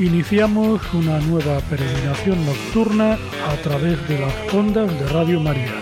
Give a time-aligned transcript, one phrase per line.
[0.00, 5.74] Iniciamos una nueva peregrinación nocturna a través de las ondas de Radio María.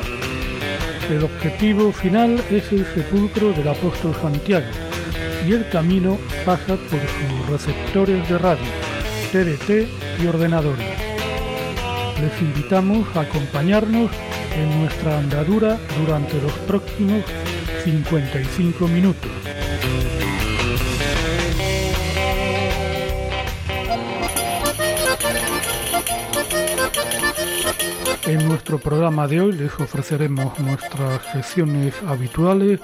[1.11, 4.69] El objetivo final es el sepulcro del apóstol Santiago
[5.47, 8.64] y el camino pasa por sus receptores de radio,
[9.33, 10.89] TDT y ordenadores.
[12.19, 14.11] Les invitamos a acompañarnos
[14.56, 17.22] en nuestra andadura durante los próximos
[17.84, 19.31] 55 minutos.
[28.57, 32.81] Nuestro programa de hoy les ofreceremos nuestras secciones habituales,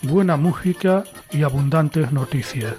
[0.00, 2.72] buena música y abundantes noticias.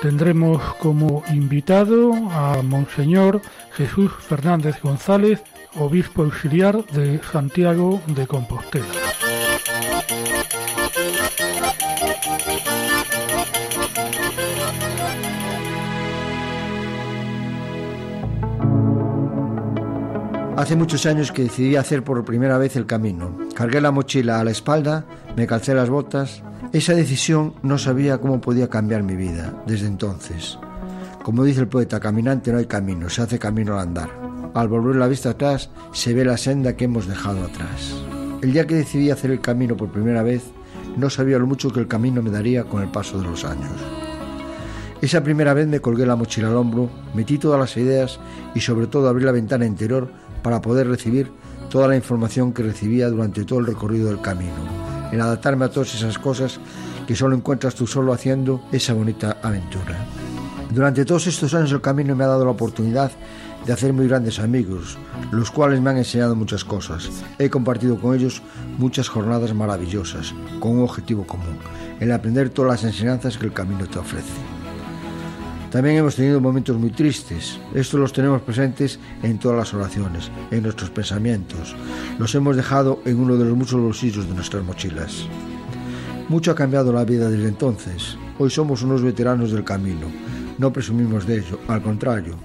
[0.00, 3.42] Tendremos como invitado a Monseñor
[3.74, 5.42] Jesús Fernández González,
[5.74, 8.86] obispo auxiliar de Santiago de Compostela.
[20.64, 23.36] Hace muchos años que decidí hacer por primera vez el camino.
[23.54, 25.04] Cargué la mochila a la espalda,
[25.36, 26.42] me calcé las botas.
[26.72, 30.58] Esa decisión no sabía cómo podía cambiar mi vida desde entonces.
[31.22, 34.08] Como dice el poeta, caminante no hay camino, se hace camino al andar.
[34.54, 37.94] Al volver la vista atrás, se ve la senda que hemos dejado atrás.
[38.40, 40.44] El día que decidí hacer el camino por primera vez,
[40.96, 43.70] no sabía lo mucho que el camino me daría con el paso de los años.
[45.04, 48.18] Esa primera vez me colgué la mochila al hombro, metí todas las ideas
[48.54, 50.10] y sobre todo abrí la ventana interior
[50.44, 51.32] para poder recibir
[51.70, 54.52] toda la información que recibía durante todo el recorrido del camino,
[55.10, 56.60] en adaptarme a todas esas cosas
[57.06, 59.96] que solo encuentras tú solo haciendo esa bonita aventura.
[60.70, 63.10] Durante todos estos años el camino me ha dado la oportunidad
[63.64, 64.98] de hacer muy grandes amigos,
[65.32, 67.10] los cuales me han enseñado muchas cosas.
[67.38, 68.42] He compartido con ellos
[68.76, 71.56] muchas jornadas maravillosas, con un objetivo común,
[72.00, 74.53] el aprender todas las enseñanzas que el camino te ofrece.
[75.74, 77.58] También hemos tenido momentos muy tristes.
[77.74, 81.74] Estos los tenemos presentes en todas las oraciones, en nuestros pensamientos.
[82.16, 85.26] Los hemos dejado en uno de los muchos bolsillos de nuestras mochilas.
[86.28, 88.16] Mucho ha cambiado la vida desde entonces.
[88.38, 90.06] Hoy somos unos veteranos del camino.
[90.58, 92.36] No presumimos de ello, al contrario.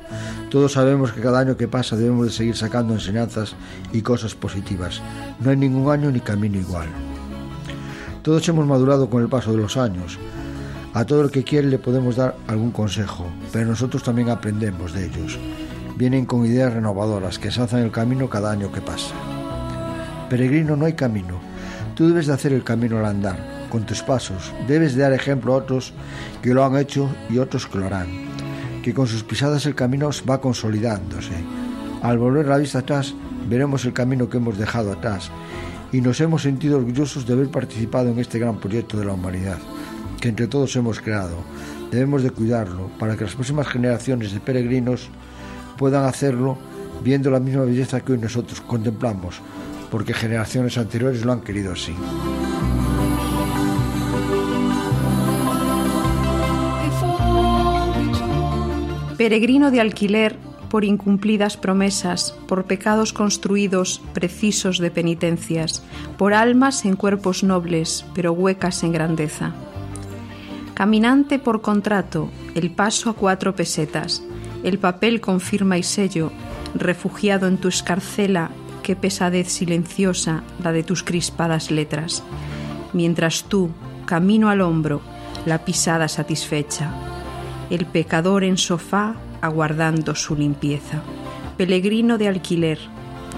[0.50, 3.56] Todos sabemos que cada año que pasa debemos de seguir sacando enseñanzas
[3.94, 5.04] y cosas positivas.
[5.40, 6.88] No hay ningún año ni camino igual.
[8.24, 10.18] Todos hemos madurado con el paso de los años.
[10.92, 15.06] A todo el que quiere le podemos dar algún consejo, pero nosotros también aprendemos de
[15.06, 15.38] ellos.
[15.96, 19.14] Vienen con ideas renovadoras que hacen el camino cada año que pasa.
[20.32, 21.40] Peregrino, no hay camino.
[21.94, 24.52] Tú debes de hacer el camino al andar, con tus pasos.
[24.68, 25.94] Debes de dar ejemplo a otros
[26.42, 28.08] que lo han hecho y otros que lo harán.
[28.82, 31.34] Que con sus pisadas el camino va consolidándose.
[32.02, 33.14] Al volver la vista atrás,
[33.48, 35.30] veremos el camino que hemos dejado atrás
[35.92, 39.60] y nos hemos sentido orgullosos de haber participado en este gran proyecto de la humanidad
[40.20, 41.38] que entre todos hemos creado.
[41.92, 45.10] Debemos de cuidarlo para que las próximas generaciones de peregrinos
[45.78, 46.58] puedan hacerlo
[47.04, 49.42] viendo la misma belleza que hoy nosotros contemplamos,
[49.90, 51.96] porque generaciones anteriores lo han querido así.
[59.18, 60.38] Peregrino de alquiler
[60.70, 65.84] por incumplidas promesas, por pecados construidos precisos de penitencias,
[66.18, 69.54] por almas en cuerpos nobles, pero huecas en grandeza.
[70.80, 74.24] Caminante por contrato, el paso a cuatro pesetas,
[74.64, 76.32] el papel con firma y sello,
[76.74, 82.24] refugiado en tu escarcela, qué pesadez silenciosa la de tus crispadas letras,
[82.94, 83.72] mientras tú,
[84.06, 85.02] camino al hombro,
[85.46, 86.94] la pisada satisfecha,
[87.70, 91.02] el pecador en sofá aguardando su limpieza,
[91.58, 92.80] peregrino de alquiler,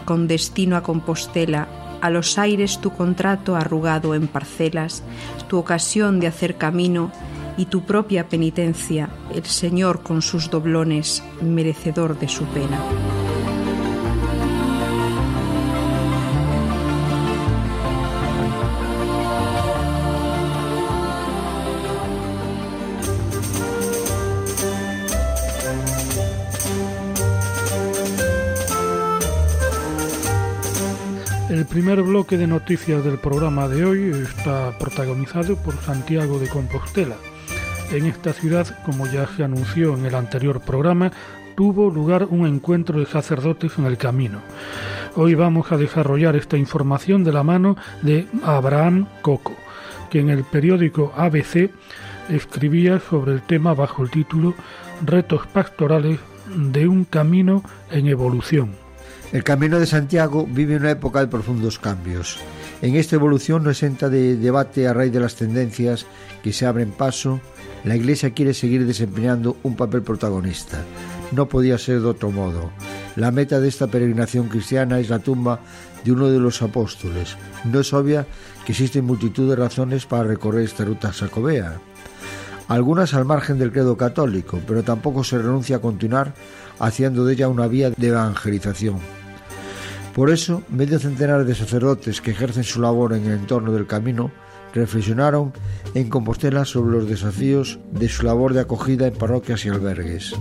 [0.06, 1.68] con destino a Compostela,
[2.02, 5.04] a los aires tu contrato arrugado en parcelas,
[5.48, 7.12] tu ocasión de hacer camino,
[7.58, 12.80] y tu propia penitencia, el Señor con sus doblones, merecedor de su pena.
[31.52, 37.18] El primer bloque de noticias del programa de hoy está protagonizado por Santiago de Compostela
[37.92, 41.12] En esta ciudad, como ya se anunció en el anterior programa,
[41.58, 44.40] tuvo lugar un encuentro de sacerdotes en el camino.
[45.18, 49.54] Hoy vamos a desarrollar esta información de la mano de Abraham Coco,
[50.10, 51.70] que en el periódico ABC
[52.30, 54.54] escribía sobre el tema bajo el título
[55.06, 56.18] Retos pastorales
[56.56, 57.62] de un camino
[57.92, 58.81] en evolución.
[59.32, 62.38] El Camino de Santiago vive una época de profundos cambios.
[62.82, 66.06] En esta evolución no exenta de debate a raíz de las tendencias
[66.44, 67.40] que se abren paso,
[67.86, 70.84] la Iglesia quiere seguir desempeñando un papel protagonista.
[71.32, 72.72] No podía ser de otro modo.
[73.16, 75.62] La meta de esta peregrinación cristiana es la tumba
[76.04, 77.38] de uno de los apóstoles.
[77.64, 78.28] No es obvia
[78.66, 81.80] que existen multitud de razones para recorrer esta ruta sacobea.
[82.68, 86.34] Algunas al margen del credo católico, pero tampoco se renuncia a continuar
[86.80, 89.21] haciendo de ella una vía de evangelización.
[90.14, 94.32] Por eso, medio centenar de sacerdotes que ejercen su labor en el entorno del camino
[94.74, 95.54] reflexionaron
[95.94, 100.34] en Compostela sobre los desafíos de su labor de acogida en parroquias y albergues.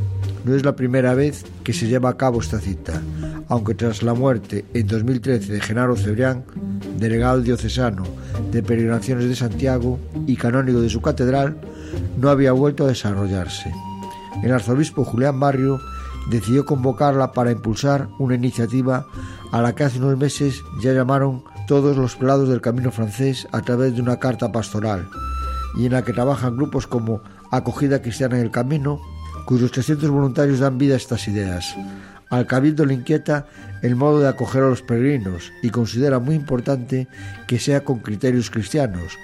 [0.45, 3.01] No es la primera vez que se lleva a cabo esta cita,
[3.49, 6.45] aunque tras la muerte en 2013 de Genaro Cebrián,
[6.99, 8.05] delegado diocesano
[8.51, 11.57] de peregrinaciones de Santiago y canónigo de su catedral,
[12.19, 13.73] no había vuelto a desarrollarse.
[14.43, 15.81] El arzobispo Julián Barrio
[16.31, 19.07] decidió convocarla para impulsar una iniciativa
[19.53, 23.63] a la que hace unos meses ya llamaron todos los pelados del camino francés a
[23.63, 25.09] través de una carta pastoral,
[25.77, 29.01] y en la que trabajan grupos como Acogida Cristiana en el Camino,
[29.47, 31.77] cuyos 300 voluntarios dan vida a estas ideas.
[32.31, 33.47] Al Cabildo le inquieta
[33.83, 37.09] el modo de acoger a los peregrinos y considera muy importante
[37.49, 39.19] que sea con criterios cristianos,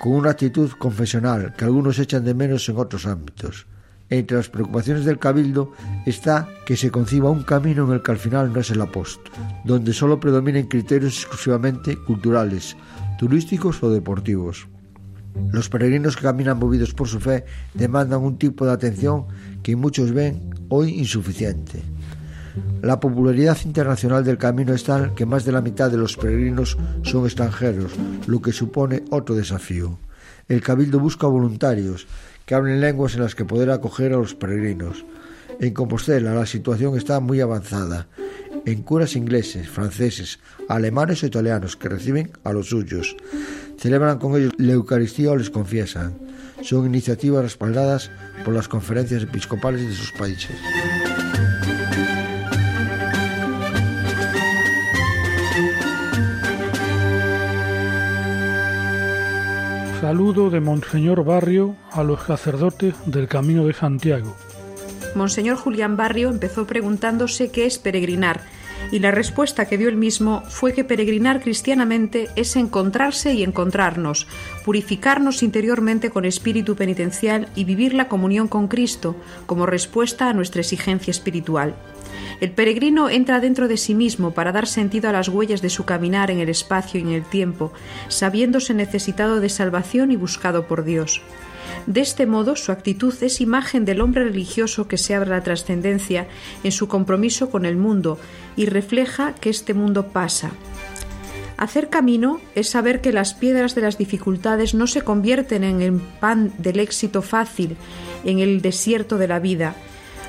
[0.00, 3.66] con una actitud confesional que algunos echan de menos en otros ámbitos.
[4.12, 5.72] Entre las preocupaciones del Cabildo
[6.04, 9.32] está que se conciba un camino en el que al final no es el apóstol,
[9.64, 12.76] donde solo predominen criterios exclusivamente culturales,
[13.18, 14.68] turísticos o deportivos.
[15.50, 19.24] Los peregrinos que caminan movidos por su fe demandan un tipo de atención
[19.62, 21.80] que muchos ven hoy insuficiente.
[22.82, 26.76] La popularidad internacional del camino es tal que más de la mitad de los peregrinos
[27.02, 27.92] son extranjeros,
[28.26, 29.96] lo que supone otro desafío.
[30.48, 32.06] El Cabildo busca voluntarios
[32.46, 35.04] que hablen lenguas en las que poder acoger a los peregrinos.
[35.60, 38.08] En Compostela la situación está muy avanzada.
[38.64, 43.16] En curas ingleses, franceses, alemanes o italianos que reciben a los suyos.
[43.78, 46.14] Celebran con ellos la Eucaristía o les confiesan.
[46.62, 48.10] Son iniciativas respaldadas
[48.44, 50.56] por las conferencias episcopales de sus países.
[60.02, 64.34] Saludo de Monseñor Barrio a los sacerdotes del Camino de Santiago.
[65.14, 68.40] Monseñor Julián Barrio empezó preguntándose qué es peregrinar,
[68.92, 74.28] y la respuesta que dio él mismo fue que peregrinar cristianamente es encontrarse y encontrarnos,
[74.64, 79.16] purificarnos interiormente con espíritu penitencial y vivir la comunión con Cristo
[79.46, 81.74] como respuesta a nuestra exigencia espiritual.
[82.40, 85.84] El peregrino entra dentro de sí mismo para dar sentido a las huellas de su
[85.84, 87.72] caminar en el espacio y en el tiempo,
[88.08, 91.22] sabiéndose necesitado de salvación y buscado por Dios.
[91.86, 96.26] De este modo, su actitud es imagen del hombre religioso que se abre la trascendencia
[96.64, 98.18] en su compromiso con el mundo
[98.56, 100.50] y refleja que este mundo pasa.
[101.56, 106.00] Hacer camino es saber que las piedras de las dificultades no se convierten en el
[106.20, 107.76] pan del éxito fácil,
[108.24, 109.76] en el desierto de la vida,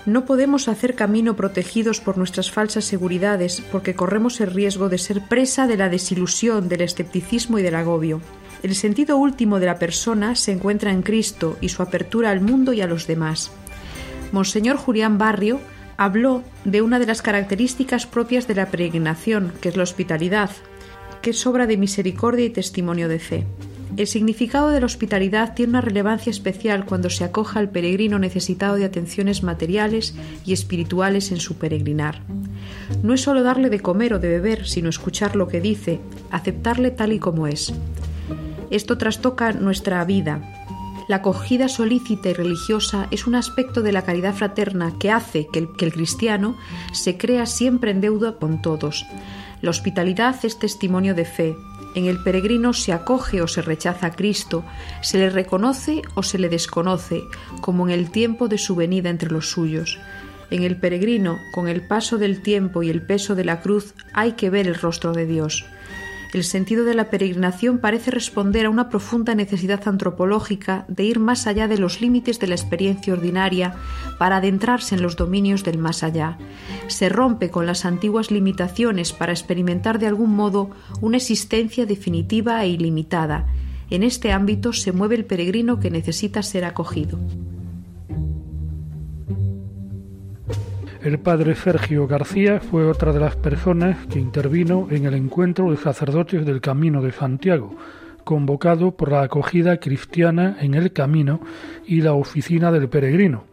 [0.06, 5.22] no podemos hacer camino protegidos por nuestras falsas seguridades porque corremos el riesgo de ser
[5.22, 8.20] presa de la desilusión, del escepticismo y del agobio.
[8.64, 12.72] El sentido último de la persona se encuentra en Cristo y su apertura al mundo
[12.72, 13.52] y a los demás.
[14.32, 15.60] Monseñor Julián Barrio
[15.98, 20.50] habló de una de las características propias de la peregrinación, que es la hospitalidad,
[21.22, 23.46] que es obra de misericordia y testimonio de fe.
[23.98, 28.76] El significado de la hospitalidad tiene una relevancia especial cuando se acoja al peregrino necesitado
[28.76, 30.16] de atenciones materiales
[30.46, 32.22] y espirituales en su peregrinar.
[33.04, 36.00] No es solo darle de comer o de beber, sino escuchar lo que dice,
[36.32, 37.74] aceptarle tal y como es.
[38.74, 40.42] Esto trastoca nuestra vida.
[41.08, 45.60] La acogida solícita y religiosa es un aspecto de la caridad fraterna que hace que
[45.60, 46.58] el, que el cristiano
[46.92, 49.06] se crea siempre en deuda con todos.
[49.62, 51.56] La hospitalidad es testimonio de fe,
[51.94, 54.66] en el peregrino se acoge o se rechaza a Cristo,
[55.02, 57.22] se le reconoce o se le desconoce,
[57.62, 60.00] como en el tiempo de su venida entre los suyos.
[60.50, 64.32] En el peregrino, con el paso del tiempo y el peso de la cruz, hay
[64.32, 65.64] que ver el rostro de Dios.
[66.34, 71.46] El sentido de la peregrinación parece responder a una profunda necesidad antropológica de ir más
[71.46, 73.76] allá de los límites de la experiencia ordinaria
[74.18, 76.40] para adentrarse en los dominios del más allá.
[76.88, 80.72] Se rompe con las antiguas limitaciones para experimentar de algún modo
[81.02, 83.46] una existencia definitiva e ilimitada.
[83.92, 87.20] En este ámbito se mueve el peregrino que necesita ser acogido.
[91.04, 95.76] El padre Sergio García fue otra de las personas que intervino en el encuentro de
[95.76, 97.76] sacerdotes del Camino de Santiago,
[98.24, 101.42] convocado por la acogida cristiana en el Camino
[101.86, 103.44] y la oficina del peregrino.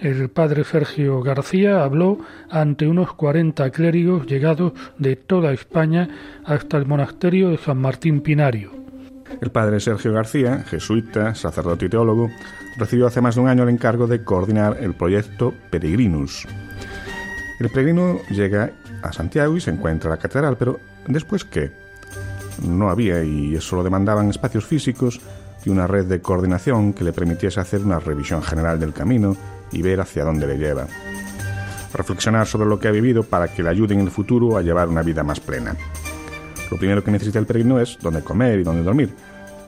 [0.00, 2.18] El padre Sergio García habló
[2.48, 6.08] ante unos 40 clérigos llegados de toda España
[6.44, 8.70] hasta el monasterio de San Martín Pinario.
[9.40, 12.30] El padre Sergio García, jesuita, sacerdote y teólogo,
[12.76, 16.46] recibió hace más de un año el encargo de coordinar el proyecto Peregrinus,
[17.62, 21.70] el peregrino llega a Santiago y se encuentra la catedral, pero ¿después qué?
[22.66, 25.20] No había y eso lo demandaban espacios físicos
[25.64, 29.36] y una red de coordinación que le permitiese hacer una revisión general del camino
[29.70, 30.86] y ver hacia dónde le lleva.
[31.94, 34.88] Reflexionar sobre lo que ha vivido para que le ayude en el futuro a llevar
[34.88, 35.76] una vida más plena.
[36.70, 39.14] Lo primero que necesita el peregrino es dónde comer y dónde dormir,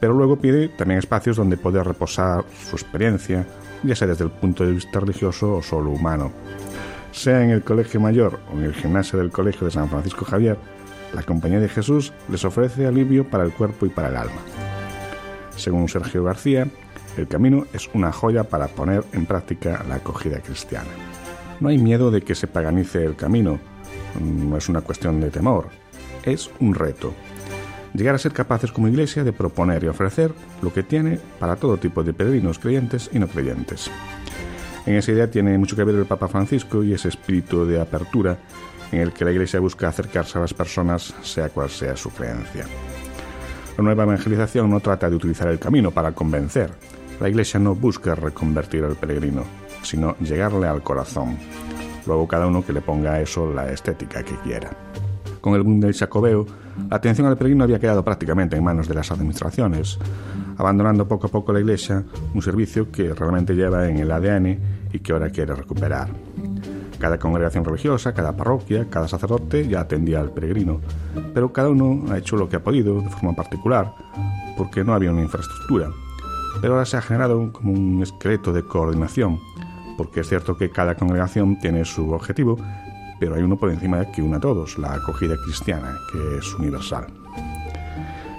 [0.01, 3.47] pero luego pide también espacios donde poder reposar su experiencia,
[3.85, 6.33] ya sea desde el punto de vista religioso o solo humano.
[7.15, 10.59] Sea en el Colegio Mayor o en el gimnasio del Colegio de San Francisco Javier,
[11.15, 14.43] la Compañía de Jesús les ofrece alivio para el cuerpo y para el alma.
[15.57, 16.67] Según Sergio García,
[17.17, 20.91] el camino es una joya para poner en práctica la acogida cristiana.
[21.61, 23.61] No hay miedo de que se paganice el camino,
[24.21, 25.69] no es una cuestión de temor,
[26.25, 27.15] es un reto.
[27.95, 31.77] Llegar a ser capaces como iglesia de proponer y ofrecer lo que tiene para todo
[31.77, 33.89] tipo de peregrinos creyentes y no creyentes.
[34.87, 38.37] En esa idea tiene mucho que ver el Papa Francisco y ese espíritu de apertura
[38.93, 42.67] en el que la Iglesia busca acercarse a las personas, sea cual sea su creencia.
[43.77, 46.71] La nueva evangelización no trata de utilizar el camino para convencer.
[47.21, 49.45] La Iglesia no busca reconvertir al peregrino,
[49.83, 51.39] sino llegarle al corazón.
[52.07, 54.71] Luego cada uno que le ponga a eso la estética que quiera.
[55.41, 56.47] Con el boom del Jacobeo,
[56.91, 59.99] la atención al peregrino había quedado prácticamente en manos de las administraciones,
[60.57, 64.59] abandonando poco a poco la Iglesia, un servicio que realmente lleva en el ADN
[64.93, 66.09] y que ahora quiere recuperar.
[66.99, 70.81] Cada congregación religiosa, cada parroquia, cada sacerdote ya atendía al peregrino,
[71.35, 73.93] pero cada uno ha hecho lo que ha podido de forma particular,
[74.57, 75.91] porque no había una infraestructura.
[76.61, 79.41] Pero ahora se ha generado como un esqueleto de coordinación,
[79.97, 82.57] porque es cierto que cada congregación tiene su objetivo,
[83.19, 87.24] pero hay uno por encima que une a todos, la acogida cristiana, que es universal.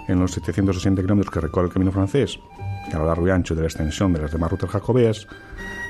[0.08, 2.40] En los 760 kilómetros que recorre el camino francés,
[2.94, 5.28] a lo largo y ancho de la extensión de las demás rutas jacobeas,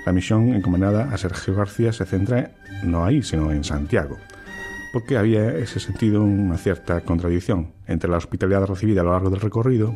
[0.05, 2.51] la misión encomendada a Sergio García se centra
[2.83, 4.17] no ahí, sino en Santiago,
[4.93, 9.41] porque había ese sentido una cierta contradicción entre la hospitalidad recibida a lo largo del
[9.41, 9.93] recorrido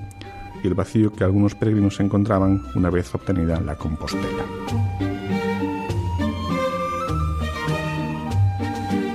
[0.63, 4.43] y el vacío que algunos peregrinos encontraban una vez obtenida la Compostela.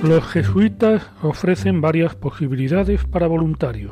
[0.01, 3.91] Los jesuitas ofrecen varias posibilidades para voluntarios.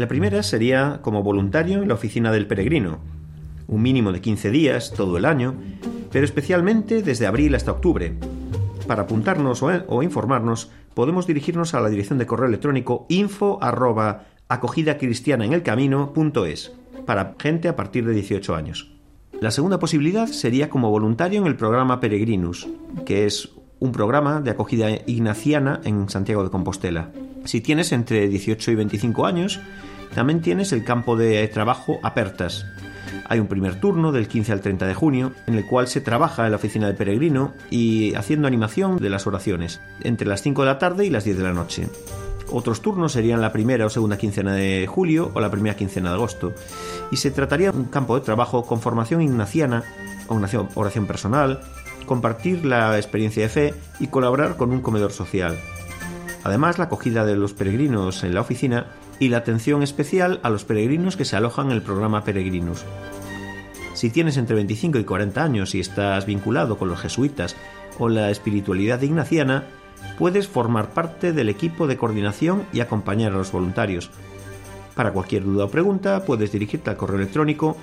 [0.00, 3.00] La primera sería como voluntario en la oficina del peregrino,
[3.68, 5.54] un mínimo de 15 días todo el año,
[6.10, 8.14] pero especialmente desde abril hasta octubre.
[8.86, 14.24] Para apuntarnos o, informarnos, podemos dirigirnos a la dirección de correo electrónico info arroba
[17.04, 18.94] para gente a partir de 18 años.
[19.38, 22.68] La segunda posibilidad sería como voluntario en el programa Peregrinus,
[23.04, 27.12] que es un programa de acogida ignaciana en Santiago de Compostela.
[27.44, 29.60] Si tienes entre 18 y 25 años,
[30.14, 32.66] también tienes el campo de trabajo Apertas.
[33.28, 36.44] Hay un primer turno del 15 al 30 de junio, en el cual se trabaja
[36.44, 40.66] en la oficina del peregrino y haciendo animación de las oraciones, entre las 5 de
[40.66, 41.88] la tarde y las 10 de la noche.
[42.52, 46.16] Otros turnos serían la primera o segunda quincena de julio o la primera quincena de
[46.16, 46.52] agosto.
[47.12, 49.84] Y se trataría de un campo de trabajo con formación ignaciana,
[50.26, 51.60] oración personal,
[52.06, 55.56] compartir la experiencia de fe y colaborar con un comedor social.
[56.44, 58.86] Además, la acogida de los peregrinos en la oficina
[59.18, 62.84] y la atención especial a los peregrinos que se alojan en el programa Peregrinos.
[63.94, 67.56] Si tienes entre 25 y 40 años y estás vinculado con los jesuitas
[67.98, 69.64] o la espiritualidad ignaciana,
[70.18, 74.10] puedes formar parte del equipo de coordinación y acompañar a los voluntarios.
[74.94, 77.76] Para cualquier duda o pregunta, puedes dirigirte al correo electrónico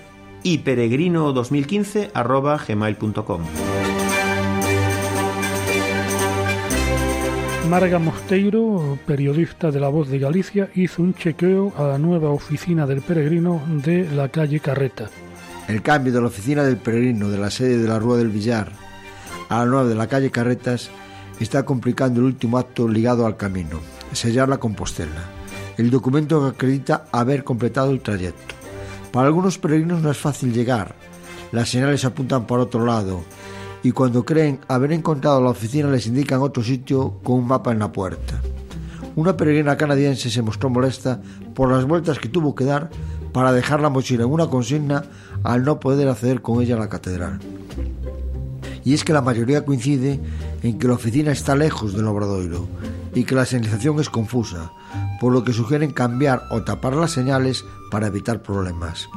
[0.43, 3.41] iperegrino2015.gmail.com.
[7.69, 12.87] Marga Mosteiro, periodista de La Voz de Galicia, hizo un chequeo a la nueva oficina
[12.87, 15.09] del peregrino de la calle Carreta.
[15.67, 18.71] El cambio de la oficina del peregrino de la sede de la Rúa del Villar
[19.49, 20.89] a la nueva de la calle Carretas
[21.41, 23.81] está complicando el último acto ligado al camino,
[24.13, 25.25] sellar la Compostela,
[25.77, 28.55] el documento que acredita haber completado el trayecto.
[29.11, 30.95] Para algunos peregrinos no es fácil llegar,
[31.51, 33.25] las señales apuntan por otro lado
[33.83, 37.79] y cuando creen haber encontrado la oficina les indican otro sitio con un mapa en
[37.79, 38.41] la puerta.
[39.15, 41.21] Una peregrina canadiense se mostró molesta
[41.53, 42.89] por las vueltas que tuvo que dar
[43.33, 45.03] para dejar la mochila en una consigna
[45.43, 47.39] al no poder acceder con ella a la catedral.
[48.83, 50.19] Y es que la mayoría coincide
[50.63, 52.67] en que la oficina está lejos del obradoiro
[53.17, 54.71] y que la señalización es confusa,
[55.19, 59.09] por lo que sugieren cambiar o tapar las señales para evitar problemas.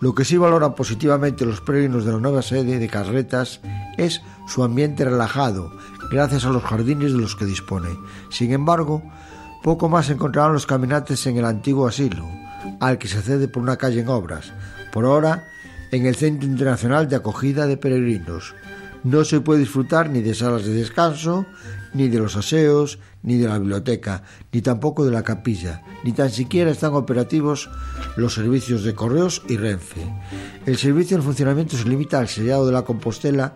[0.00, 3.60] Lo que sí valoran positivamente los peregrinos de la nueva sede de Carretas
[3.98, 5.70] es su ambiente relajado,
[6.10, 7.90] gracias a los jardines de los que dispone.
[8.30, 9.00] Sin embargo,
[9.62, 12.28] poco más encontrarán los caminantes en el antiguo asilo,
[12.80, 14.52] al que se accede por una calle en obras,
[14.92, 15.44] por ahora
[15.92, 18.56] en el Centro Internacional de Acogida de Peregrinos.
[19.04, 21.46] No se puede disfrutar ni de salas de descanso,
[21.94, 26.30] ni de los aseos, ni de la biblioteca, ni tampoco de la capilla, ni tan
[26.30, 27.68] siquiera están operativos
[28.16, 30.00] los servicios de correos y Renfe.
[30.64, 33.52] El servicio en funcionamiento se limita al sellado de la Compostela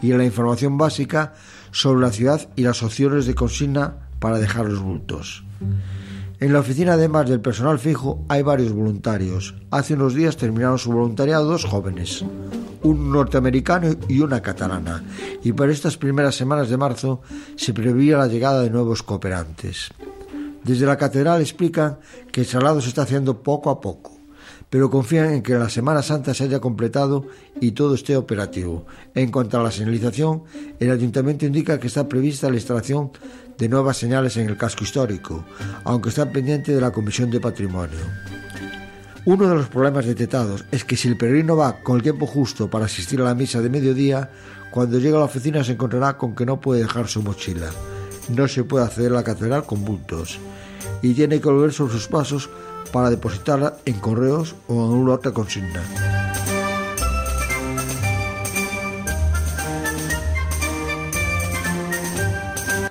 [0.00, 1.32] y a la información básica
[1.72, 5.42] sobre la ciudad y las opciones de consigna para dejar los bultos.
[6.44, 9.54] En la oficina, además del personal fijo, hay varios voluntarios.
[9.70, 12.22] Hace unos días terminaron su voluntariado dos jóvenes,
[12.82, 15.02] un norteamericano y una catalana,
[15.42, 17.22] y para estas primeras semanas de marzo
[17.56, 19.88] se preveía la llegada de nuevos cooperantes.
[20.62, 21.96] Desde la catedral explican
[22.30, 24.12] que el salado se está haciendo poco a poco,
[24.68, 27.26] pero confían en que la Semana Santa se haya completado
[27.58, 28.84] y todo esté operativo.
[29.14, 30.42] En cuanto a la señalización,
[30.78, 33.12] el ayuntamiento indica que está prevista la instalación
[33.58, 35.44] de nuevas señales en el casco histórico,
[35.84, 38.00] aunque está pendiente de la Comisión de Patrimonio.
[39.26, 42.68] Uno de los problemas detectados es que si el peregrino va con el tiempo justo
[42.68, 44.30] para asistir a la misa de mediodía,
[44.70, 47.70] cuando llega a la oficina se encontrará con que no puede dejar su mochila.
[48.28, 50.38] No se puede acceder a la catedral con bultos
[51.00, 52.50] y tiene que volver sobre sus pasos
[52.92, 56.33] para depositarla en correos o en una otra consigna.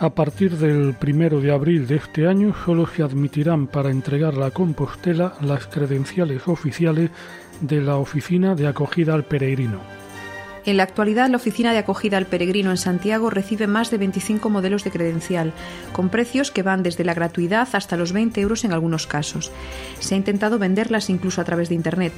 [0.04, 4.52] A partir del primero de abril de este año solo se admitirán para entregar la
[4.52, 7.10] Compostela las credenciales oficiales
[7.62, 9.80] de la Oficina de Acogida al Peregrino.
[10.66, 14.50] En la actualidad, la Oficina de Acogida al Peregrino en Santiago recibe más de 25
[14.50, 15.54] modelos de credencial,
[15.94, 19.54] con precios que van desde la gratuidad hasta los 20 euros en algunos casos.
[20.00, 22.12] Se ha intentado venderlas incluso a través de Internet.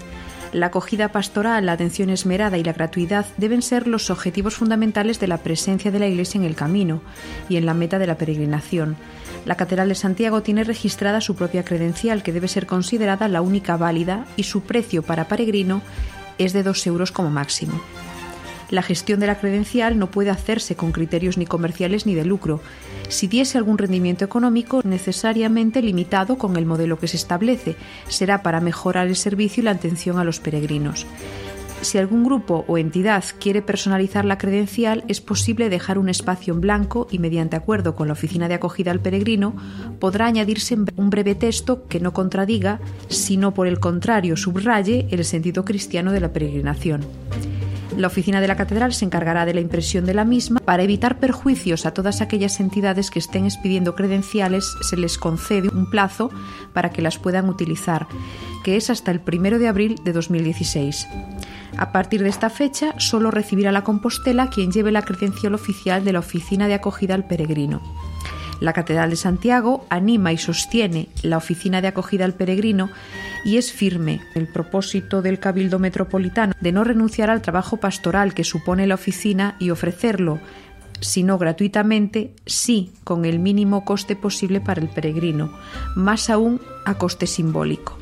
[0.56, 5.28] La acogida pastoral, la atención esmerada y la gratuidad deben ser los objetivos fundamentales de
[5.28, 7.02] la presencia de la Iglesia en el camino
[7.50, 8.96] y en la meta de la peregrinación.
[9.44, 13.76] La Catedral de Santiago tiene registrada su propia credencial, que debe ser considerada la única
[13.76, 15.82] válida, y su precio para peregrino
[16.38, 17.82] es de 2 euros como máximo.
[18.70, 22.62] La gestión de la credencial no puede hacerse con criterios ni comerciales ni de lucro.
[23.10, 27.76] Si diese algún rendimiento económico, necesariamente limitado con el modelo que se establece,
[28.08, 31.06] será para mejorar el servicio y la atención a los peregrinos.
[31.82, 36.62] Si algún grupo o entidad quiere personalizar la credencial, es posible dejar un espacio en
[36.62, 39.56] blanco y, mediante acuerdo con la oficina de acogida al peregrino,
[40.00, 45.64] podrá añadirse un breve texto que no contradiga, sino por el contrario subraye el sentido
[45.64, 47.06] cristiano de la peregrinación.
[47.98, 50.60] La oficina de la catedral se encargará de la impresión de la misma.
[50.60, 55.90] Para evitar perjuicios a todas aquellas entidades que estén expidiendo credenciales, se les concede un
[55.90, 56.30] plazo
[56.74, 58.08] para que las puedan utilizar,
[58.66, 61.08] que es hasta el 1 de abril de 2016.
[61.78, 66.14] A partir de esta fecha, solo recibirá la Compostela quien lleve la credencial oficial de
[66.14, 67.82] la Oficina de Acogida al Peregrino.
[68.60, 72.90] La Catedral de Santiago anima y sostiene la oficina de acogida al peregrino
[73.46, 78.44] y es firme el propósito del Cabildo Metropolitano de no renunciar al trabajo pastoral que
[78.44, 80.40] supone la oficina y ofrecerlo,
[81.00, 85.54] si no gratuitamente, sí con el mínimo coste posible para el peregrino,
[85.96, 87.98] más aún a coste simbólico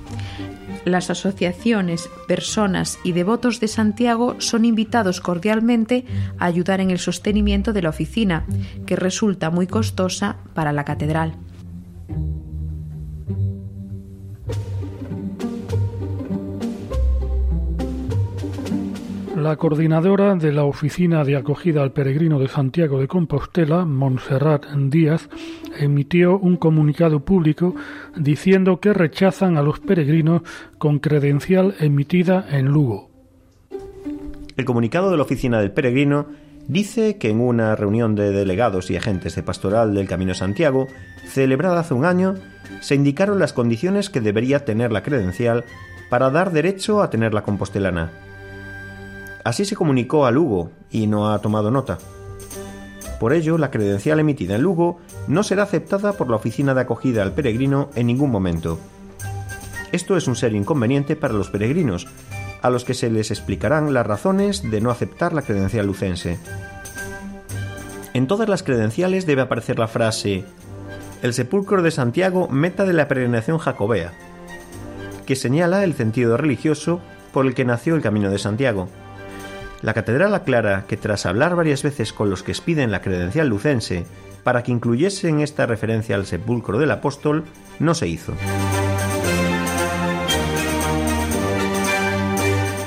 [0.86, 6.06] las asociaciones, personas y devotos de Santiago son invitados cordialmente
[6.40, 8.46] a ayudar en el sostenimiento de la oficina,
[8.86, 11.36] que resulta muy costosa para la catedral.
[19.44, 25.28] La coordinadora de la Oficina de Acogida al Peregrino de Santiago de Compostela, Montserrat Díaz,
[25.78, 27.76] emitió un comunicado público
[28.16, 30.44] diciendo que rechazan a los peregrinos
[30.78, 33.10] con credencial emitida en Lugo.
[34.56, 36.28] El comunicado de la Oficina del Peregrino
[36.70, 40.88] dice que en una reunión de delegados y agentes de pastoral del Camino Santiago,
[41.28, 42.36] celebrada hace un año,
[42.80, 45.66] se indicaron las condiciones que debería tener la credencial
[46.10, 48.14] para dar derecho a tener la compostelana.
[49.44, 51.98] Así se comunicó a Lugo y no ha tomado nota.
[53.20, 57.24] Por ello, la credencial emitida en Lugo no será aceptada por la oficina de acogida
[57.24, 58.80] al peregrino en ningún momento.
[59.92, 62.08] Esto es un serio inconveniente para los peregrinos,
[62.62, 66.40] a los que se les explicarán las razones de no aceptar la credencial lucense.
[68.14, 70.46] En todas las credenciales debe aparecer la frase
[71.22, 74.14] El sepulcro de Santiago, meta de la peregrinación jacobea.
[75.26, 77.00] que señala el sentido religioso
[77.32, 78.90] por el que nació el Camino de Santiago.
[79.84, 84.06] La catedral aclara que tras hablar varias veces con los que expiden la credencial lucense
[84.42, 87.44] para que incluyesen esta referencia al sepulcro del apóstol,
[87.80, 88.34] no se hizo.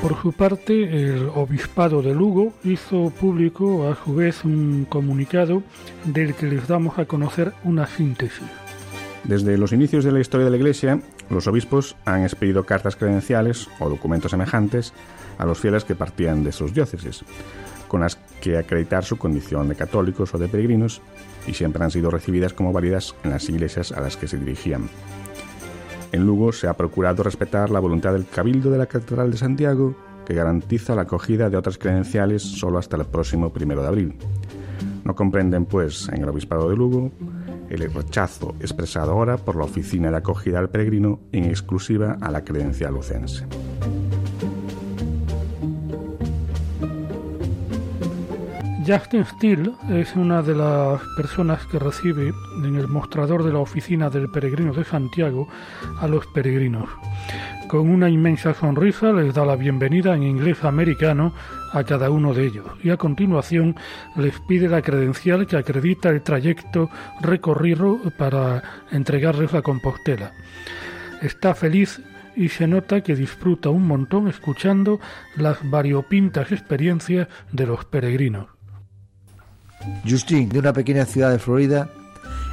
[0.01, 5.63] Por su parte, el Obispado de Lugo hizo público a su vez un comunicado
[6.05, 8.66] del que les damos a conocer una síntesis.
[9.25, 11.01] Desde los inicios de la historia de la Iglesia,
[11.31, 14.93] los obispos han expedido cartas credenciales o documentos semejantes
[15.39, 17.25] a los fieles que partían de sus diócesis,
[17.89, 21.03] con las que acreditar su condición de católicos o de peregrinos,
[21.47, 24.89] y siempre han sido recibidas como válidas en las iglesias a las que se dirigían.
[26.13, 29.97] En Lugo se ha procurado respetar la voluntad del Cabildo de la Catedral de Santiago,
[30.25, 34.15] que garantiza la acogida de otras credenciales solo hasta el próximo primero de abril.
[35.05, 37.13] No comprenden, pues, en el Obispado de Lugo
[37.69, 42.45] el rechazo expresado ahora por la Oficina de Acogida al Peregrino en exclusiva a la
[42.45, 43.47] credencial lucense.
[48.87, 52.33] Justin Steele es una de las personas que recibe
[52.65, 55.49] en el mostrador de la oficina del Peregrino de Santiago
[55.99, 56.89] a los peregrinos.
[57.69, 61.35] Con una inmensa sonrisa les da la bienvenida en inglés americano
[61.73, 63.75] a cada uno de ellos y a continuación
[64.15, 66.89] les pide la credencial que acredita el trayecto
[67.21, 70.33] recorrido para entregarles la Compostela.
[71.23, 72.01] Está feliz
[72.37, 75.01] y se nota que disfruta un montón escuchando
[75.35, 78.47] las variopintas experiencias de los peregrinos.
[80.09, 81.91] Justin, de una pequeña ciudad de Florida,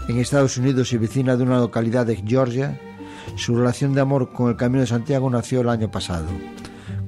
[0.08, 2.80] en Estados Unidos y vecina de una localidad de Georgia,
[3.36, 6.28] su relación de amor con el Camino de Santiago nació el año pasado,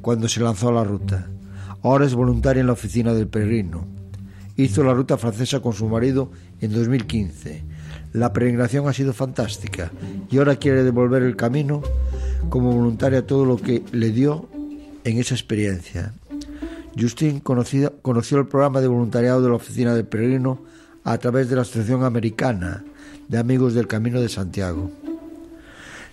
[0.01, 1.27] cuando se lanzó a la ruta.
[1.83, 3.85] Ahora es voluntaria en la oficina del peregrino.
[4.57, 7.63] Hizo la ruta francesa con su marido en 2015.
[8.13, 9.91] La peregrinación ha sido fantástica
[10.31, 11.81] y ahora quiere devolver el camino
[12.49, 14.47] como voluntaria todo lo que le dio
[15.03, 16.13] en esa experiencia.
[16.97, 17.91] Justin conoció
[18.39, 20.59] el programa de voluntariado de la Oficina del Peregrino
[21.03, 22.83] a través de la Asociación Americana
[23.27, 24.91] de Amigos del Camino de Santiago.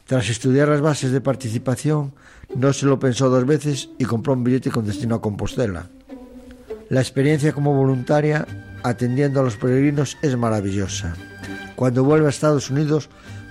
[0.06, 2.12] Tras estudiar las bases de participación,
[2.54, 5.88] no se lo pensó dos veces y compró un billete con destino a Compostela.
[6.88, 8.46] La experiencia como voluntaria
[8.82, 11.14] atendiendo a los peregrinos es maravillosa.
[11.76, 13.08] Cuando vuelva a Estados Unidos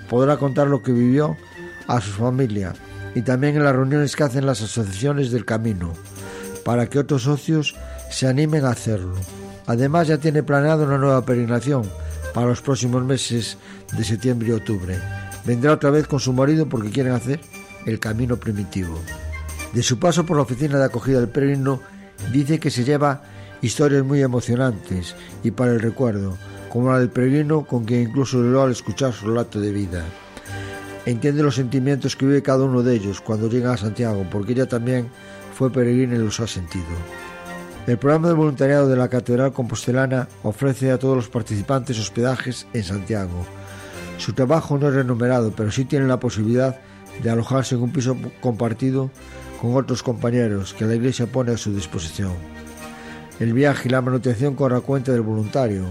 [0.10, 1.38] podrá contar lo que vivió
[1.88, 2.74] a su familia
[3.16, 5.94] y también en las reuniones que hacen las asociaciones del camino,
[6.64, 7.76] para que otros socios
[8.10, 9.16] se animen a hacerlo.
[9.68, 11.84] Además ya tiene planeado una nueva peregrinación
[12.34, 13.58] para los próximos meses
[13.98, 15.00] de septiembre y octubre.
[15.46, 17.40] Vendrá otra vez con su marido porque quieren hacer
[17.86, 19.00] el camino primitivo.
[19.74, 21.82] De su paso por la oficina de acogida del peregrino,
[22.32, 23.24] dice que se lleva
[23.62, 26.38] historias muy emocionantes y para el recuerdo,
[26.70, 30.04] como la del peregrino con quien incluso lloró al escuchar su relato de vida.
[31.06, 34.68] Entiende los sentimientos que vive cada uno de ellos cuando llega a Santiago, porque ella
[34.68, 35.10] también
[35.56, 36.86] fue peregrina y los ha sentido.
[37.88, 42.84] El programa de voluntariado de la Catedral Compostelana ofrece a todos los participantes hospedajes en
[42.84, 43.46] Santiago.
[44.22, 46.80] Su trabajo no es remunerado, pero sí tienen la posibilidad
[47.24, 49.10] de alojarse en un piso compartido
[49.60, 52.34] con otros compañeros que la Iglesia pone a su disposición.
[53.40, 55.86] El viaje y la manutención corre a cuenta del voluntario.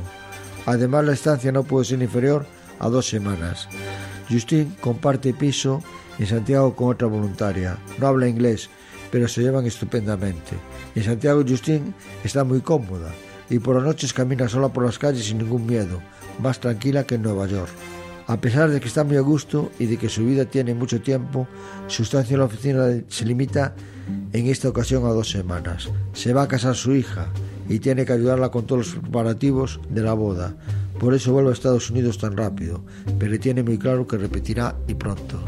[0.64, 2.47] Además, la estancia no puede ser inferior
[2.79, 3.69] a dos semanas.
[4.31, 5.83] Justin comparte piso
[6.21, 7.79] en Santiago con otra voluntaria.
[7.99, 8.71] No habla inglés,
[9.11, 10.53] pero se llevan estupendamente.
[10.95, 13.11] En Santiago Justin está muy cómoda
[13.49, 16.01] y por las noches camina sola por las calles sin ningún miedo,
[16.40, 17.73] más tranquila que en Nueva York.
[18.31, 21.01] A pesar de que está muy a gusto y de que su vida tiene mucho
[21.01, 21.49] tiempo,
[21.88, 23.75] su estancia en la oficina se limita
[24.33, 25.90] en esta ocasión a dos semanas.
[26.12, 27.27] Se va a casar su hija
[27.69, 30.55] y tiene que ayudarla con todos los preparativos de la boda.
[31.01, 32.85] Por eso vuelve a Estados Unidos tan rápido,
[33.19, 35.43] pero tiene muy claro que repetirá y pronto.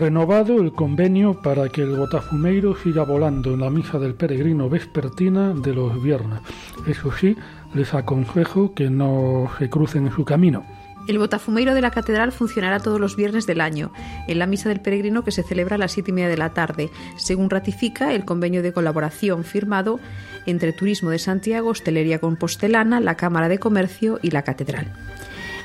[0.00, 5.52] Renovado el convenio para que el botafumeiro siga volando en la misa del peregrino vespertina
[5.52, 6.40] de los viernes.
[6.86, 7.36] Eso sí,
[7.74, 10.64] les aconsejo que no se crucen en su camino.
[11.06, 13.92] El botafumeiro de la catedral funcionará todos los viernes del año,
[14.26, 16.54] en la misa del peregrino que se celebra a las siete y media de la
[16.54, 20.00] tarde, según ratifica el convenio de colaboración firmado
[20.46, 24.94] entre Turismo de Santiago, Hostelería Compostelana, la Cámara de Comercio y la Catedral.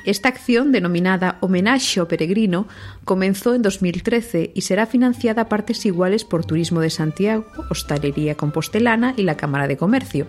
[0.05, 2.69] Esta acción, denominada Homenaje ao Peregrino,
[3.09, 9.15] comenzó en 2013 y será financiada a partes iguales por Turismo de Santiago, Hostalería Compostelana
[9.17, 10.27] y la Cámara de Comercio.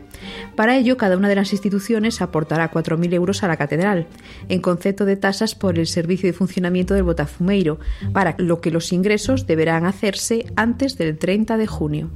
[0.56, 4.06] Para ello, cada una de las instituciones aportará 4.000 euros a la catedral,
[4.48, 7.78] en concepto de tasas por el servicio de funcionamiento del Botafumeiro,
[8.14, 12.10] para lo que los ingresos deberán hacerse antes del 30 de junio.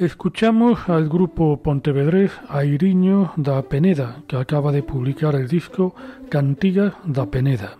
[0.00, 5.94] Escuchamos al grupo pontevedrés Airiño da Peneda, que acaba de publicar el disco
[6.30, 7.76] Cantigas da Peneda.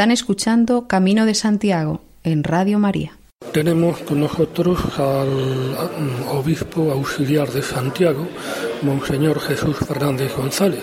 [0.00, 3.18] Están escuchando Camino de Santiago en Radio María.
[3.52, 5.76] Tenemos con nosotros al
[6.32, 8.26] obispo auxiliar de Santiago,
[8.80, 10.80] Monseñor Jesús Fernández González,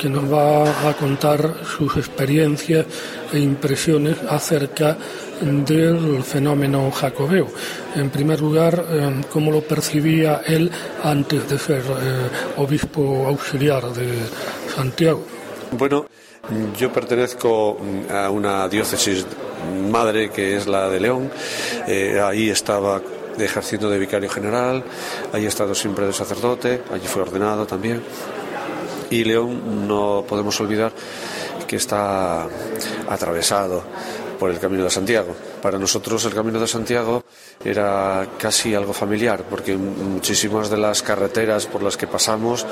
[0.00, 2.86] que nos va a contar sus experiencias
[3.32, 4.98] e impresiones acerca
[5.40, 7.46] del fenómeno jacobeo.
[7.94, 10.72] En primer lugar, eh, cómo lo percibía él
[11.04, 14.08] antes de ser eh, obispo auxiliar de
[14.74, 15.39] Santiago.
[15.72, 16.06] Bueno,
[16.76, 17.78] yo pertenezco
[18.12, 19.24] a una diócesis
[19.90, 21.30] madre que es la de León.
[21.86, 23.00] Eh, ahí estaba
[23.38, 24.82] ejerciendo de vicario general,
[25.32, 28.02] ahí he estado siempre de sacerdote, allí fue ordenado también.
[29.10, 30.92] Y León no podemos olvidar
[31.66, 32.48] que está
[33.08, 33.84] atravesado
[34.40, 35.36] por el Camino de Santiago.
[35.62, 37.24] Para nosotros el Camino de Santiago
[37.62, 42.64] era casi algo familiar, porque muchísimas de las carreteras por las que pasamos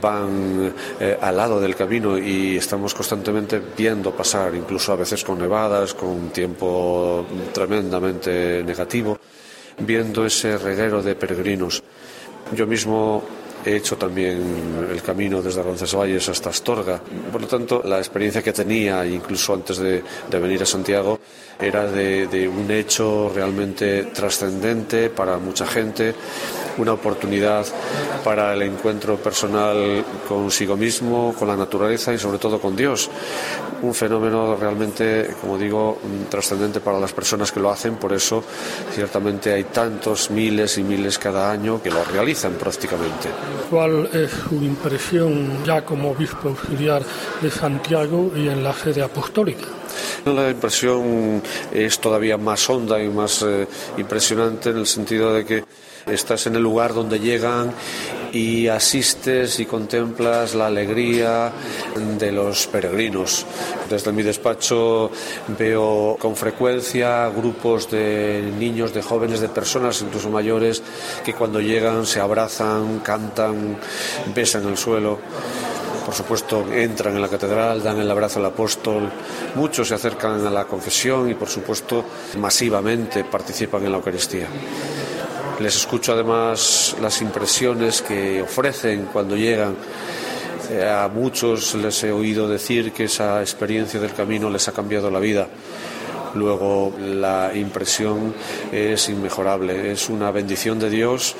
[0.00, 5.40] van eh, al lado del camino y estamos constantemente viendo pasar, incluso a veces con
[5.40, 9.18] nevadas, con tiempo tremendamente negativo,
[9.78, 11.82] viendo ese reguero de peregrinos.
[12.54, 13.24] Yo mismo
[13.64, 17.00] He hecho también el camino desde Roncesvalles hasta Astorga.
[17.32, 21.18] Por lo tanto, la experiencia que tenía, incluso antes de, venir a Santiago,
[21.58, 26.14] era de, un hecho realmente trascendente para mucha gente
[26.76, 27.64] una oportunidad
[28.24, 33.08] para el encuentro personal consigo mismo, con la naturaleza y sobre todo con Dios.
[33.82, 35.98] Un fenómeno realmente, como digo,
[36.28, 38.42] trascendente para las personas que lo hacen, por eso
[38.92, 43.28] ciertamente hay tantos miles y miles cada año que lo realizan prácticamente.
[43.70, 47.02] ¿Cuál es su impresión ya como obispo auxiliar
[47.40, 49.66] de Santiago y en la sede apostólica?
[50.24, 53.66] La impresión es todavía más honda y más eh,
[53.98, 55.64] impresionante en el sentido de que
[56.06, 57.72] estás en el lugar donde llegan
[58.34, 61.52] y asistes y contemplas la alegría
[62.18, 63.46] de los peregrinos.
[63.88, 65.10] Desde mi despacho
[65.56, 70.82] veo con frecuencia grupos de niños, de jóvenes, de personas incluso mayores
[71.24, 73.78] que cuando llegan se abrazan, cantan,
[74.34, 75.18] besan el suelo
[76.04, 79.10] por supuesto, entran en la catedral, dan el abrazo al apóstol,
[79.54, 82.04] muchos se acercan a la confesión y, por supuesto,
[82.38, 84.48] masivamente participan en la Eucaristía.
[85.64, 89.74] Les escucho además las impresiones que ofrecen cuando llegan.
[90.70, 95.10] Eh, a muchos les he oído decir que esa experiencia del camino les ha cambiado
[95.10, 95.48] la vida.
[96.34, 98.34] Luego la impresión
[98.72, 101.34] es inmejorable, es una bendición de Dios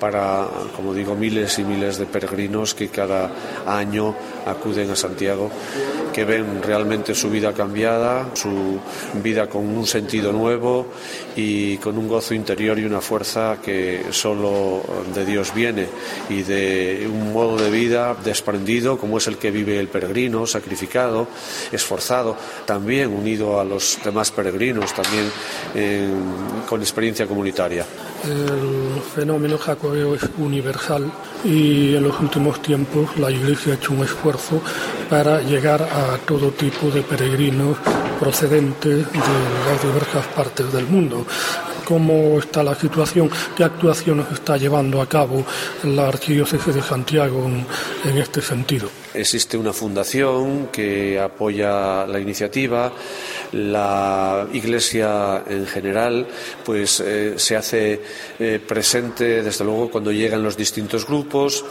[0.00, 3.30] para, como digo, miles y miles de peregrinos que cada
[3.66, 4.14] año
[4.50, 5.50] acuden a Santiago,
[6.12, 8.80] que ven realmente su vida cambiada, su
[9.22, 10.86] vida con un sentido nuevo
[11.36, 14.82] y con un gozo interior y una fuerza que solo
[15.14, 15.86] de Dios viene
[16.28, 21.28] y de un modo de vida desprendido como es el que vive el peregrino, sacrificado,
[21.70, 25.30] esforzado, también unido a los demás peregrinos, también
[26.68, 27.84] con experiencia comunitaria.
[28.24, 31.10] El fenómeno jacobeo es universal
[31.44, 34.37] y en los últimos tiempos la Iglesia ha hecho un esfuerzo
[35.08, 37.76] para llegar a todo tipo de peregrinos
[38.18, 41.26] procedentes de las diversas partes del mundo.
[41.88, 43.30] ¿Cómo está la situación?
[43.56, 45.42] ¿Qué actuaciones está llevando a cabo
[45.84, 47.50] la Archidiócesis de Santiago
[48.04, 48.90] en este sentido?
[49.14, 52.92] Existe una fundación que apoya la iniciativa
[53.52, 56.26] la Iglesia en general
[56.64, 58.00] pues eh, se hace
[58.38, 61.64] eh, presente desde luego cuando llegan los distintos grupos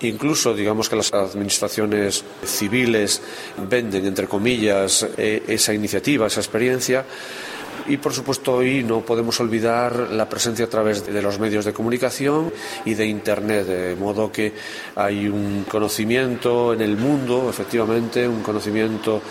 [0.00, 3.20] incluso digamos que las administraciones civiles
[3.68, 7.04] venden entre comillas eh, esa iniciativa esa experiencia
[7.86, 11.72] y por supuesto hoy no podemos olvidar la presencia a través de los medios de
[11.72, 12.52] comunicación
[12.84, 14.52] y de Internet, de modo que
[14.96, 19.22] hay un conocimiento en el mundo, efectivamente, un conocimiento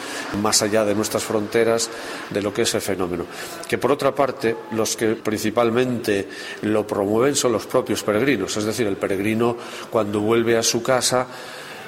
[0.41, 1.89] más allá de nuestras fronteras
[2.29, 3.25] de lo que es el fenómeno.
[3.67, 6.27] Que por otra parte, los que principalmente
[6.63, 9.57] lo promueven son los propios peregrinos, es decir, el peregrino
[9.89, 11.27] cuando vuelve a su casa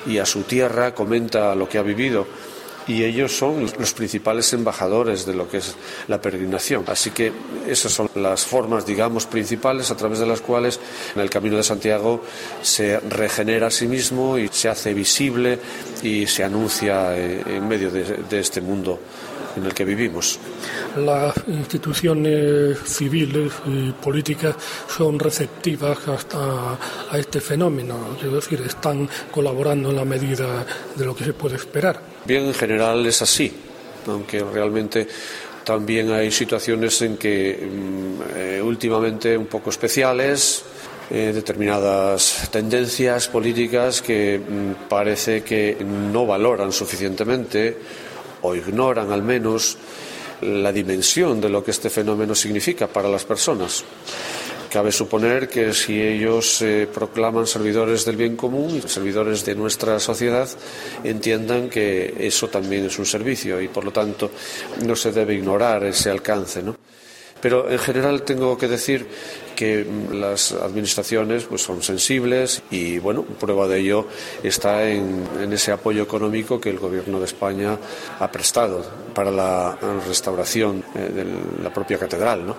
[0.06, 2.28] y a su tierra comenta lo que ha vivido
[2.90, 5.76] y ellos son los principales embajadores de lo que es
[6.08, 6.84] la peregrinación.
[6.88, 7.32] Así que
[7.68, 10.80] esas son las formas, digamos, principales a través de las cuales
[11.16, 12.24] en el Camino de Santiago
[12.64, 15.60] se regenera a sí mismo y se hace visible
[16.02, 19.00] y se anuncia eh, en medio de, este mundo
[19.56, 20.40] en el que vivimos.
[20.98, 24.56] Las instituciones civiles y políticas
[24.88, 26.74] son receptivas hasta
[27.12, 31.58] a este fenómeno, es decir, están colaborando en la medida de lo que se puede
[31.58, 32.09] esperar.
[32.26, 33.52] Bien, en general es así,
[34.08, 35.08] aunque realmente
[35.64, 40.64] también hay situaciones en que mm, eh, últimamente un poco especiales,
[41.12, 47.78] eh, determinadas tendencias políticas que mm, parece que no valoran suficientemente
[48.42, 49.78] o ignoran al menos
[50.42, 53.84] la dimensión de lo que este fenómeno significa para las personas.
[54.70, 60.00] Cabe suponer que si ellos se proclaman servidores del bien común y servidores de nuestra
[60.00, 60.48] sociedad,
[61.04, 64.30] entiendan que eso también es un servicio y por lo tanto
[64.86, 66.62] no se debe ignorar ese alcance.
[66.62, 66.76] ¿no?
[67.42, 69.08] Pero en general tengo que decir
[69.56, 74.08] que las administraciones pues, son sensibles y bueno, prueba de ello
[74.42, 77.78] está en, en, ese apoyo económico que el Gobierno de España
[78.20, 79.78] ha prestado para la
[80.08, 82.48] restauración eh, de la propia catedral.
[82.48, 82.56] ¿no?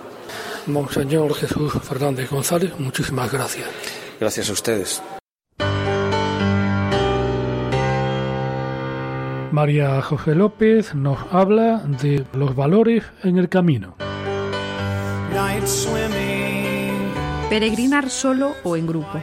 [0.67, 3.67] Monseñor Jesús Fernández González, muchísimas gracias.
[4.19, 5.01] Gracias a ustedes.
[9.51, 13.95] María José López nos habla de los valores en el camino.
[17.49, 19.19] Peregrinar solo o en grupo.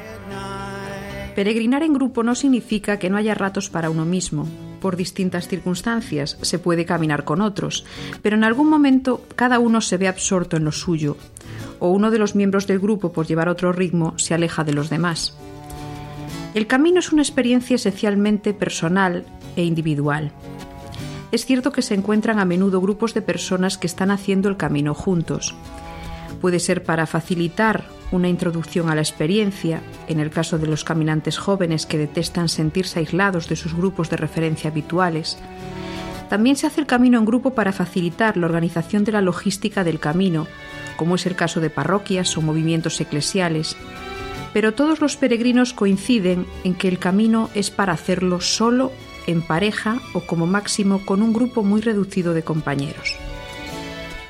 [1.34, 4.48] Peregrinar en grupo no significa que no haya ratos para uno mismo,
[4.80, 7.84] por distintas circunstancias, se puede caminar con otros,
[8.22, 11.16] pero en algún momento cada uno se ve absorto en lo suyo,
[11.78, 14.88] o uno de los miembros del grupo, por llevar otro ritmo, se aleja de los
[14.90, 15.36] demás.
[16.54, 19.24] El camino es una experiencia esencialmente personal
[19.56, 20.32] e individual.
[21.32, 24.94] Es cierto que se encuentran a menudo grupos de personas que están haciendo el camino
[24.94, 25.54] juntos.
[26.40, 31.36] Puede ser para facilitar una introducción a la experiencia, en el caso de los caminantes
[31.36, 35.38] jóvenes que detestan sentirse aislados de sus grupos de referencia habituales.
[36.28, 39.98] También se hace el camino en grupo para facilitar la organización de la logística del
[39.98, 40.46] camino,
[40.96, 43.76] como es el caso de parroquias o movimientos eclesiales.
[44.52, 48.92] Pero todos los peregrinos coinciden en que el camino es para hacerlo solo,
[49.26, 53.16] en pareja o como máximo con un grupo muy reducido de compañeros.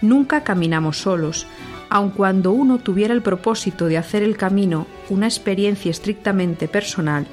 [0.01, 1.47] Nunca caminamos solos,
[1.91, 7.27] aun cuando uno tuviera el propósito de hacer el camino una experiencia estrictamente personal,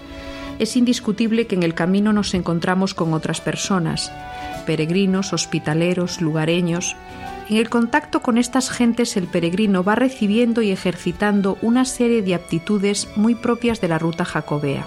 [0.60, 4.12] es indiscutible que en el camino nos encontramos con otras personas,
[4.66, 6.96] peregrinos, hospitaleros, lugareños.
[7.50, 12.36] En el contacto con estas gentes el peregrino va recibiendo y ejercitando una serie de
[12.36, 14.86] aptitudes muy propias de la ruta jacobea.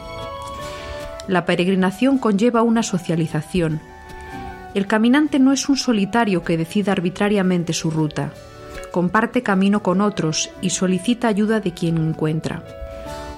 [1.28, 3.80] La peregrinación conlleva una socialización.
[4.74, 8.32] El caminante no es un solitario que decida arbitrariamente su ruta,
[8.90, 12.62] comparte camino con otros y solicita ayuda de quien encuentra.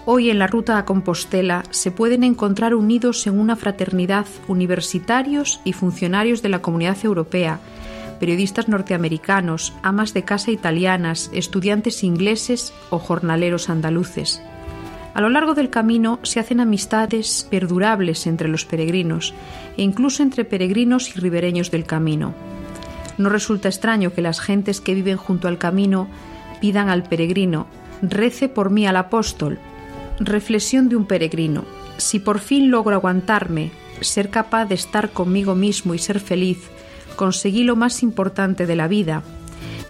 [0.07, 5.73] Hoy en la ruta a Compostela se pueden encontrar unidos en una fraternidad universitarios y
[5.73, 7.61] funcionarios de la Comunidad Europea,
[8.19, 14.43] periodistas norteamericanos, amas de casa italianas, estudiantes ingleses o jornaleros andaluces.
[15.13, 19.35] A lo largo del camino se hacen amistades perdurables entre los peregrinos
[19.77, 22.33] e incluso entre peregrinos y ribereños del camino.
[23.21, 26.09] No resulta extraño que las gentes que viven junto al camino
[26.59, 27.67] pidan al peregrino,
[28.01, 29.59] rece por mí al apóstol.
[30.19, 31.67] Reflexión de un peregrino.
[31.99, 36.61] Si por fin logro aguantarme, ser capaz de estar conmigo mismo y ser feliz,
[37.15, 39.23] conseguí lo más importante de la vida.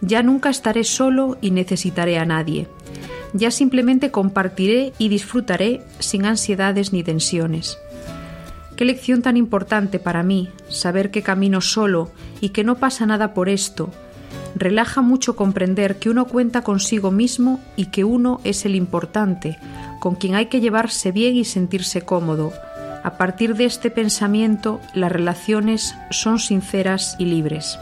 [0.00, 2.66] Ya nunca estaré solo y necesitaré a nadie.
[3.32, 7.78] Ya simplemente compartiré y disfrutaré sin ansiedades ni tensiones.
[8.80, 12.10] Qué lección tan importante para mí, saber que camino solo
[12.40, 13.90] y que no pasa nada por esto.
[14.54, 19.58] Relaja mucho comprender que uno cuenta consigo mismo y que uno es el importante,
[20.00, 22.54] con quien hay que llevarse bien y sentirse cómodo.
[23.04, 27.78] A partir de este pensamiento, las relaciones son sinceras y libres.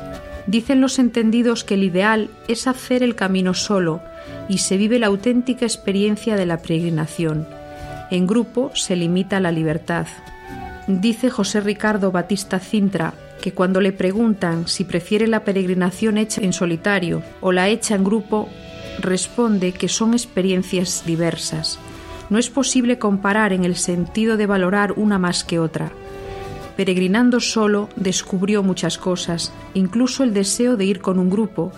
[0.49, 4.01] Dicen los entendidos que el ideal es hacer el camino solo
[4.49, 7.47] y se vive la auténtica experiencia de la peregrinación.
[8.11, 10.09] En grupo se limita la libertad,
[10.89, 13.13] Dice José Ricardo Batista Cintra
[13.43, 18.05] que cuando le preguntan si prefiere la peregrinación hecha en solitario o la hecha en
[18.05, 18.49] grupo,
[18.99, 21.79] responde que son experiencias diversas.
[22.31, 25.93] No es posible comparar en el sentido de valorar una más que otra.
[26.75, 31.71] Peregrinando solo descubrió muchas cosas, incluso el deseo de ir con un grupo,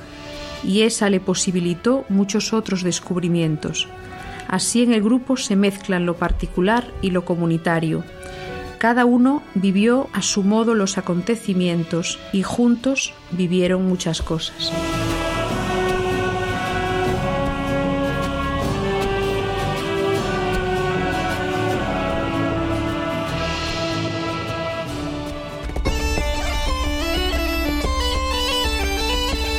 [0.63, 3.89] y esa le posibilitó muchos otros descubrimientos.
[4.47, 8.05] Así en el grupo se mezclan lo particular y lo comunitario,
[8.81, 14.73] cada uno vivió a su modo los acontecimientos y juntos vivieron muchas cosas.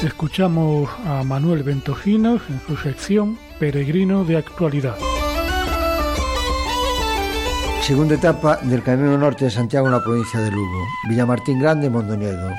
[0.03, 5.10] Escuchamos a Manuel Ventojinos en su sección Peregrino de Actualidad.
[7.91, 12.49] Segunda etapa del Camino Norte de Santiago en la provincia de Lugo, Villamartín Grande, Mondoñedo.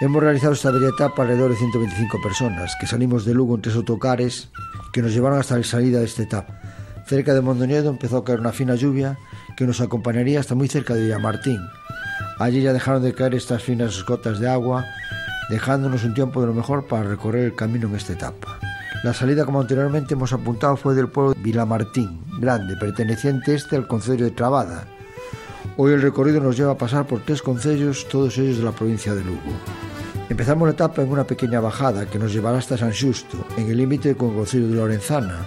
[0.00, 3.76] Hemos realizado esta bella etapa alrededor de 125 personas, que salimos de Lugo en tres
[3.76, 4.48] autocares
[4.92, 6.60] que nos llevaron hasta la salida de esta etapa.
[7.06, 9.20] Cerca de Mondoñedo empezó a caer una fina lluvia
[9.56, 11.60] que nos acompañaría hasta muy cerca de Villamartín.
[12.40, 14.84] Allí ya dejaron de caer estas finas gotas de agua,
[15.48, 18.58] dejándonos un tiempo de lo mejor para recorrer el camino en esta etapa.
[19.02, 23.88] La salida, como anteriormente hemos apuntado, fue del pueblo de Vilamartín, grande, perteneciente este al
[23.88, 24.84] concello de Trabada.
[25.76, 29.12] Hoy el recorrido nos lleva a pasar por tres concellos, todos ellos de la provincia
[29.12, 29.40] de Lugo.
[30.28, 33.76] Empezamos la etapa en una pequeña bajada que nos llevará hasta San Justo, en el
[33.76, 35.38] límite con el concello de Lorenzana.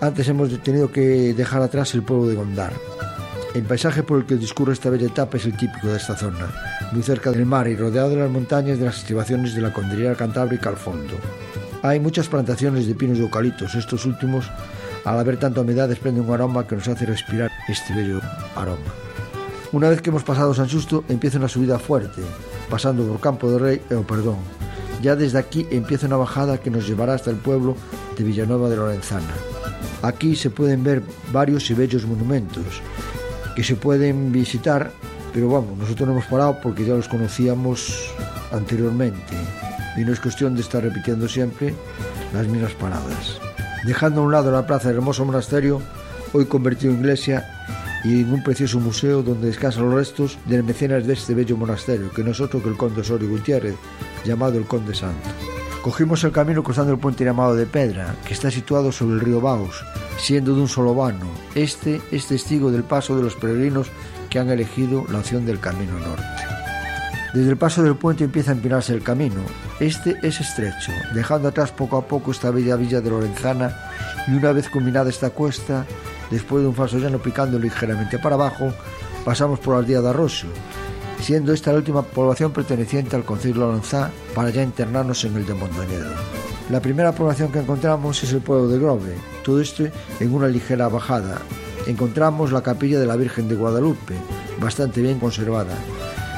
[0.00, 2.72] Antes hemos tenido que dejar atrás el pueblo de Gondar.
[3.52, 6.52] El paisaje por el que discurre esta bella etapa es el típico de esta zona,
[6.92, 10.14] muy cerca del mar y rodeado de las montañas de las estribaciones de la cordillera
[10.14, 11.16] cantábrica al fondo.
[11.82, 13.74] Hay muchas plantaciones de pinos y eucaliptos.
[13.74, 14.48] Estos últimos,
[15.04, 18.20] al haber tanta humedad, desprenden un aroma que nos hace respirar este bello
[18.54, 18.78] aroma.
[19.72, 22.22] Una vez que hemos pasado San Justo, empieza una subida fuerte,
[22.70, 24.36] pasando por Campo de Rey, o eh, perdón.
[25.02, 27.74] Ya desde aquí empieza una bajada que nos llevará hasta el pueblo
[28.16, 29.34] de Villanueva de Lorenzana.
[30.02, 31.02] Aquí se pueden ver
[31.32, 32.80] varios y bellos monumentos
[33.56, 34.92] que se pueden visitar,
[35.34, 38.12] pero vamos, nosotros no hemos parado porque ya los conocíamos
[38.52, 39.36] anteriormente
[39.96, 41.74] y no es cuestión de estar repitiendo siempre
[42.32, 43.38] las mismas paradas.
[43.84, 45.82] Dejando a un lado la plaza del hermoso monasterio,
[46.32, 47.46] hoy convertido en iglesia
[48.04, 52.10] y en un precioso museo donde descansan los restos del mecenas de este bello monasterio,
[52.10, 53.76] que no es otro que el conde Osorio Gutiérrez,
[54.24, 55.28] llamado el Conde Santo.
[55.82, 59.40] Cogimos el camino cruzando el puente llamado de Pedra, que está situado sobre el río
[59.40, 59.84] Baus,
[60.16, 61.26] siendo de un solo vano.
[61.56, 63.88] Este es testigo del paso de los peregrinos
[64.30, 66.61] que han elegido la opción del Camino Norte.
[67.32, 69.40] Desde el paso del puente empieza a empinarse el camino.
[69.80, 73.74] Este es estrecho, dejando atrás poco a poco esta bella villa de Lorenzana
[74.28, 75.86] y una vez combinada esta cuesta,
[76.30, 78.74] después de un falso llano picando ligeramente para abajo,
[79.24, 80.46] pasamos por la aldea de Arroso,
[81.22, 83.80] siendo esta la última población perteneciente al Concilio de
[84.34, 86.12] para ya internarnos en el de Mondoñedo.
[86.68, 89.84] La primera población que encontramos es el pueblo de Grove, todo esto
[90.20, 91.38] en una ligera bajada.
[91.86, 94.16] Encontramos la capilla de la Virgen de Guadalupe,
[94.60, 95.74] bastante bien conservada.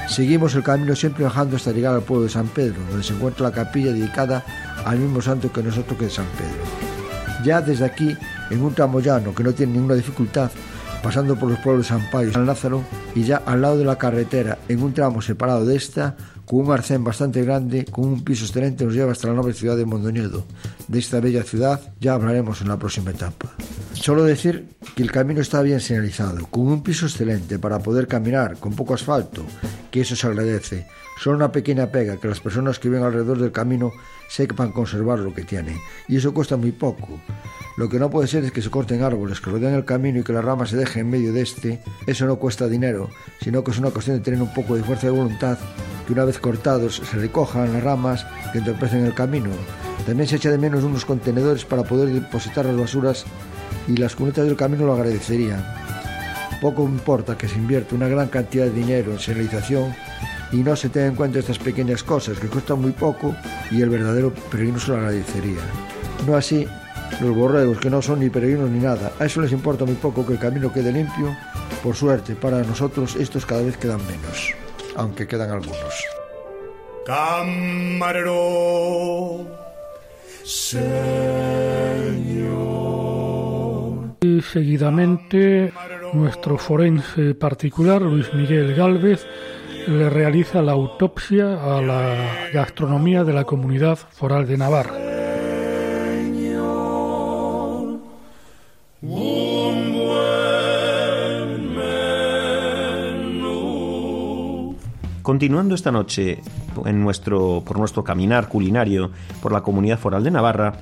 [0.08, 3.48] Seguimos el camino siempre bajando hasta llegar al pueblo de San Pedro, donde se encuentra
[3.48, 4.44] la capilla dedicada
[4.84, 7.44] al mismo santo que nosotros que es San Pedro.
[7.44, 8.16] Ya desde aquí,
[8.50, 10.50] en un tramo llano que no tiene ninguna dificultad,
[11.02, 12.82] pasando por los pueblos de San Pablo y San Lázaro,
[13.14, 16.72] y ya al lado de la carretera, en un tramo separado de esta, con un
[16.72, 20.44] arcén bastante grande, con un piso excelente, nos lleva hasta la noble ciudad de Mondoñedo.
[20.86, 23.50] De esta bella ciudad ya hablaremos en la próxima etapa.
[24.04, 28.58] Solo decir que el camino está bien señalizado, con un piso excelente para poder caminar,
[28.58, 29.46] con poco asfalto,
[29.90, 30.86] que eso se agradece.
[31.18, 33.92] Solo una pequeña pega, que las personas que viven alrededor del camino
[34.28, 35.78] sepan conservar lo que tienen.
[36.06, 37.18] Y eso cuesta muy poco.
[37.78, 40.22] Lo que no puede ser es que se corten árboles, que rodean el camino y
[40.22, 41.80] que las ramas se dejen en medio de este.
[42.06, 43.08] Eso no cuesta dinero,
[43.40, 45.56] sino que es una cuestión de tener un poco de fuerza de voluntad,
[46.06, 49.48] que una vez cortados se recojan las ramas que entorpecen el camino.
[50.04, 53.24] También se echa de menos unos contenedores para poder depositar las basuras
[53.88, 55.64] y las cunetas del camino lo agradecerían.
[56.60, 59.94] Poco importa que se invierta una gran cantidad de dinero en señalización
[60.52, 63.34] y no se tenga en cuenta estas pequeñas cosas que cuestan muy poco
[63.70, 65.60] y el verdadero peregrino se lo agradecería.
[66.26, 66.66] No así
[67.20, 69.12] los borregos que no son ni peregrinos ni nada.
[69.18, 71.36] A eso les importa muy poco que el camino quede limpio.
[71.82, 74.54] Por suerte, para nosotros estos cada vez quedan menos,
[74.96, 76.04] aunque quedan algunos.
[77.06, 78.34] Camarero,
[80.44, 80.84] Señor.
[84.42, 85.72] Seguidamente,
[86.12, 89.26] nuestro forense particular, Luis Miguel Gálvez,
[89.86, 94.94] le realiza la autopsia a la gastronomía de la comunidad foral de Navarra.
[105.24, 106.38] Continuando esta noche
[106.84, 109.10] en nuestro, por nuestro caminar culinario
[109.42, 110.74] por la comunidad foral de Navarra,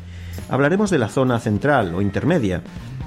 [0.51, 2.63] hablaremos de la zona central o intermedia,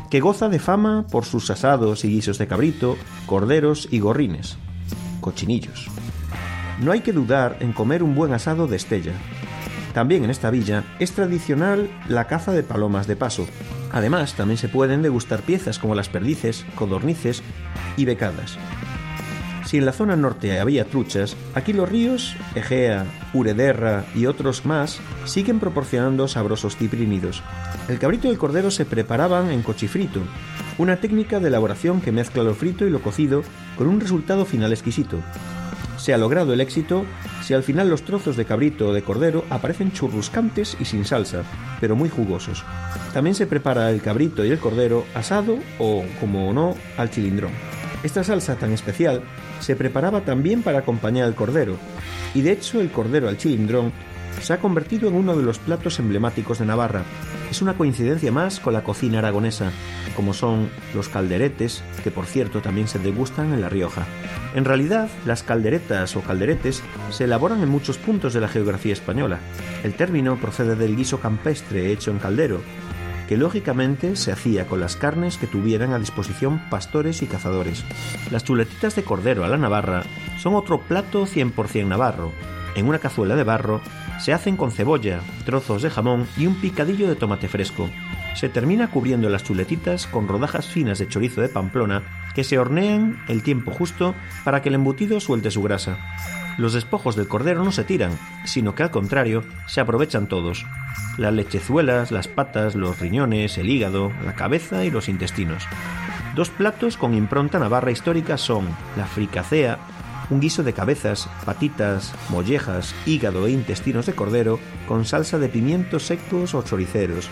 [0.09, 4.57] que goza de fama por sus asados y guisos de cabrito, corderos y gorrines,
[5.21, 5.87] cochinillos.
[6.81, 9.13] No hay que dudar en comer un buen asado de estella.
[9.93, 13.47] También en esta villa es tradicional la caza de palomas de paso.
[13.93, 17.41] Además, también se pueden degustar piezas como las perdices, codornices
[17.95, 18.57] y becadas.
[19.65, 24.99] Si en la zona norte había truchas, aquí los ríos, Egea, Urederra y otros más,
[25.25, 27.41] siguen proporcionando sabrosos ciprinidos.
[27.87, 30.21] El cabrito y el cordero se preparaban en cochifrito,
[30.77, 33.41] una técnica de elaboración que mezcla lo frito y lo cocido
[33.75, 35.19] con un resultado final exquisito.
[35.97, 37.03] Se ha logrado el éxito
[37.41, 41.43] si al final los trozos de cabrito o de cordero aparecen churruscantes y sin salsa,
[41.81, 42.63] pero muy jugosos.
[43.13, 47.51] También se prepara el cabrito y el cordero asado o, como no, al chilindrón.
[48.03, 49.23] Esta salsa tan especial
[49.59, 51.77] se preparaba también para acompañar al cordero,
[52.33, 53.91] y de hecho el cordero al chilindrón
[54.41, 57.03] se ha convertido en uno de los platos emblemáticos de Navarra.
[57.49, 59.71] Es una coincidencia más con la cocina aragonesa,
[60.15, 64.05] como son los calderetes, que por cierto también se degustan en La Rioja.
[64.53, 69.39] En realidad, las calderetas o calderetes se elaboran en muchos puntos de la geografía española.
[69.83, 72.61] El término procede del guiso campestre hecho en caldero,
[73.27, 77.83] que lógicamente se hacía con las carnes que tuvieran a disposición pastores y cazadores.
[78.31, 80.03] Las chuletitas de cordero a la navarra
[80.37, 82.31] son otro plato 100% navarro.
[82.75, 83.81] En una cazuela de barro
[84.19, 87.89] se hacen con cebolla, trozos de jamón y un picadillo de tomate fresco.
[88.35, 92.03] Se termina cubriendo las chuletitas con rodajas finas de chorizo de Pamplona
[92.35, 94.13] que se hornean el tiempo justo
[94.43, 95.97] para que el embutido suelte su grasa.
[96.57, 100.65] Los despojos del cordero no se tiran, sino que al contrario, se aprovechan todos.
[101.17, 105.67] Las lechezuelas, las patas, los riñones, el hígado, la cabeza y los intestinos.
[106.33, 109.79] Dos platos con impronta navarra histórica son la fricacea,
[110.29, 116.03] un guiso de cabezas, patitas, mollejas, hígado e intestinos de cordero con salsa de pimientos
[116.03, 117.29] secos o choriceros,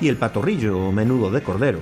[0.00, 1.80] y el patorrillo o menudo de cordero,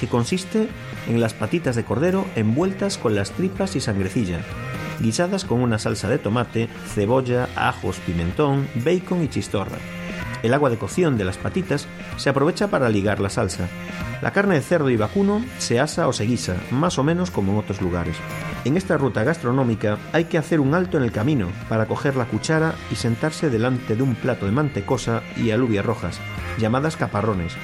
[0.00, 0.68] que consiste
[1.08, 4.40] en las patitas de cordero envueltas con las tripas y sangrecilla,
[5.00, 9.78] guisadas con una salsa de tomate, cebolla, ajos, pimentón, bacon y chistorra.
[10.42, 13.66] El agua de cocción de las patitas se aprovecha para ligar la salsa.
[14.20, 17.52] La carne de cerdo y vacuno se asa o se guisa, más o menos como
[17.52, 18.16] en otros lugares.
[18.64, 22.26] En esta ruta gastronómica hay que hacer un alto en el camino para coger la
[22.26, 26.20] cuchara y sentarse delante de un plato de mantecosa y alubias rojas,
[26.58, 27.54] llamadas caparrones,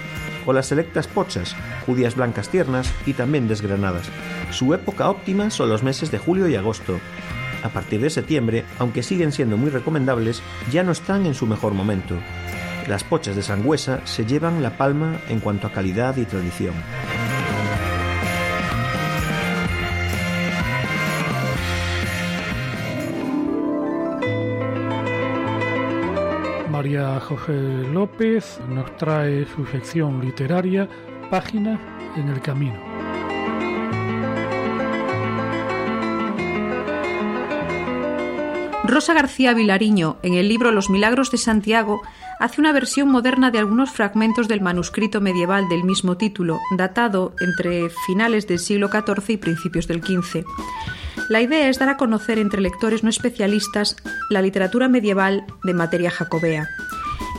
[0.47, 4.09] o las selectas pochas, judías blancas tiernas y también desgranadas.
[4.51, 6.99] Su época óptima son los meses de julio y agosto,
[7.63, 11.75] a partir de septiembre, aunque siguen siendo muy recomendables, ya no están en su mejor
[11.75, 12.17] momento.
[12.89, 16.75] Las pochas de Sangüesa se llevan la palma en cuanto a calidad y tradición.
[27.01, 27.53] María José
[27.95, 30.87] López nos trae su sección literaria
[31.31, 31.81] Páginas
[32.15, 32.79] en el Camino.
[38.85, 42.03] Rosa García Vilariño, en el libro Los Milagros de Santiago,
[42.39, 47.89] hace una versión moderna de algunos fragmentos del manuscrito medieval del mismo título, datado entre
[48.07, 50.45] finales del siglo XIV y principios del XV.
[51.31, 53.97] La idea es dar a conocer entre lectores no especialistas
[54.29, 56.69] la literatura medieval de materia jacobea.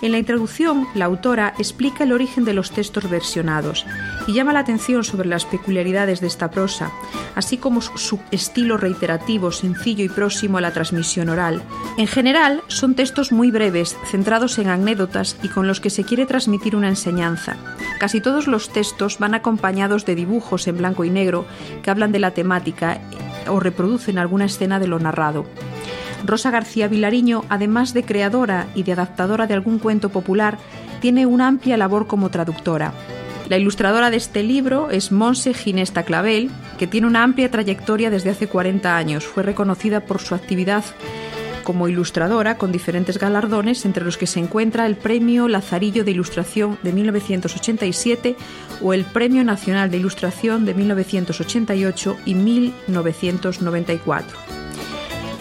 [0.01, 3.85] En la introducción, la autora explica el origen de los textos versionados
[4.27, 6.91] y llama la atención sobre las peculiaridades de esta prosa,
[7.35, 11.61] así como su estilo reiterativo, sencillo y próximo a la transmisión oral.
[11.97, 16.25] En general, son textos muy breves, centrados en anécdotas y con los que se quiere
[16.25, 17.57] transmitir una enseñanza.
[17.99, 21.45] Casi todos los textos van acompañados de dibujos en blanco y negro
[21.83, 22.99] que hablan de la temática
[23.47, 25.45] o reproducen alguna escena de lo narrado.
[26.25, 30.57] Rosa García Vilariño, además de creadora y de adaptadora de algún cuento popular,
[30.99, 32.93] tiene una amplia labor como traductora.
[33.49, 38.29] La ilustradora de este libro es Monse Ginesta Clavel, que tiene una amplia trayectoria desde
[38.29, 39.25] hace 40 años.
[39.25, 40.85] Fue reconocida por su actividad
[41.63, 46.77] como ilustradora con diferentes galardones, entre los que se encuentra el Premio Lazarillo de Ilustración
[46.81, 48.35] de 1987
[48.81, 54.60] o el Premio Nacional de Ilustración de 1988 y 1994.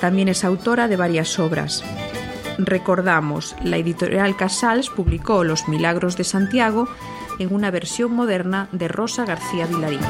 [0.01, 1.85] También es autora de varias obras.
[2.59, 6.89] Recordamos, la editorial Casals publicó Los Milagros de Santiago
[7.39, 10.01] en una versión moderna de Rosa García Vilarín.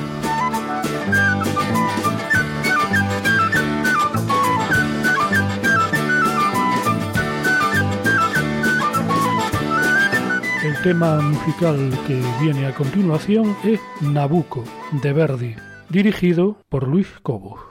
[10.64, 14.64] El tema musical que viene a continuación es Nabucco
[15.03, 15.57] de Verdi,
[15.88, 17.70] dirigido por Luis Cobos.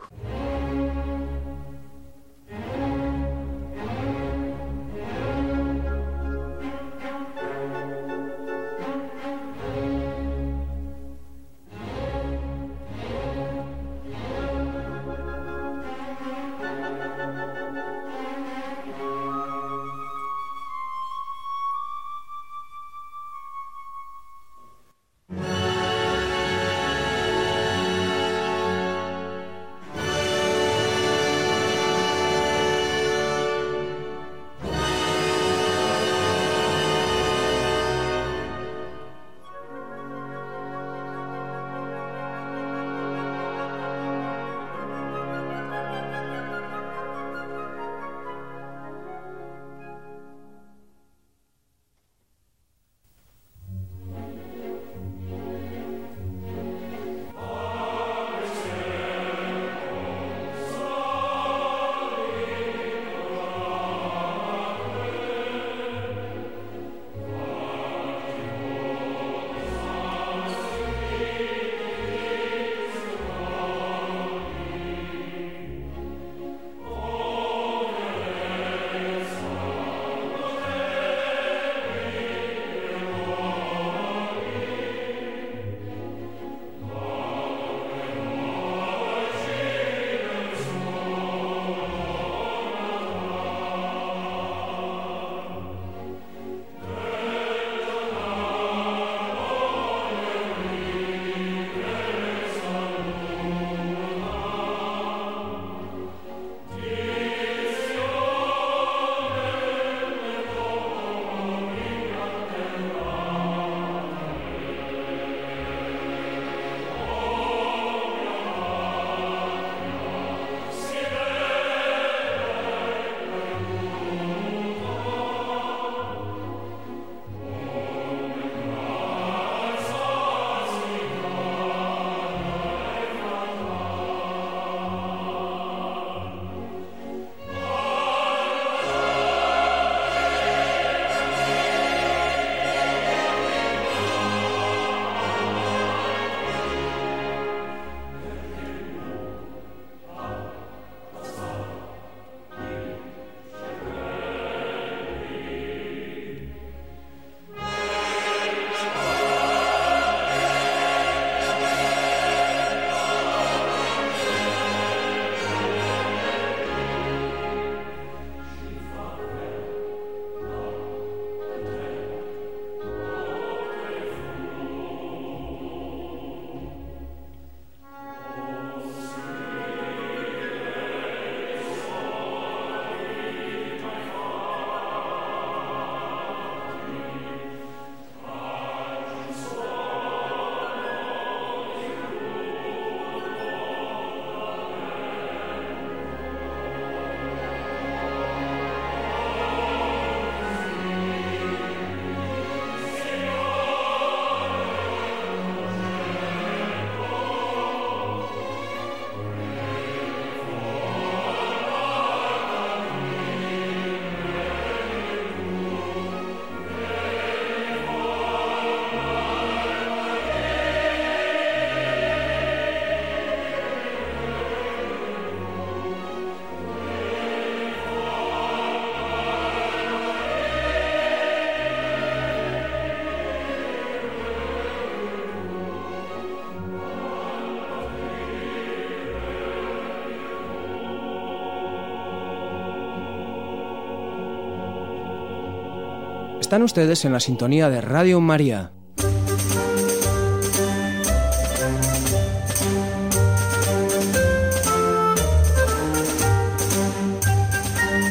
[246.49, 248.71] Están ustedes en la sintonía de Radio María.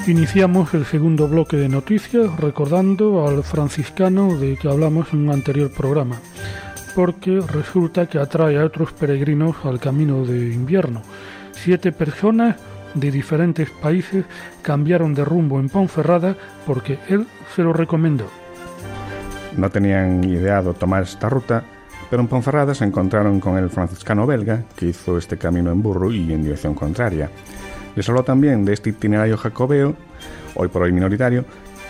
[0.07, 5.73] Iniciamos el segundo bloque de noticias recordando al franciscano de que hablamos en un anterior
[5.73, 6.21] programa,
[6.95, 11.03] porque resulta que atrae a otros peregrinos al camino de invierno.
[11.51, 12.55] Siete personas
[12.95, 14.25] de diferentes países
[14.63, 16.37] cambiaron de rumbo en Ponferrada
[16.67, 18.27] porque él se lo recomendó.
[19.57, 21.65] No tenían ideado tomar esta ruta,
[22.11, 26.13] pero en Ponferrada se encontraron con el franciscano belga que hizo este camino en burro
[26.13, 27.31] y en dirección contraria.
[27.97, 29.97] Les habló también de este itinerario jacobeo,
[30.55, 31.45] hoy por hoy minoritario,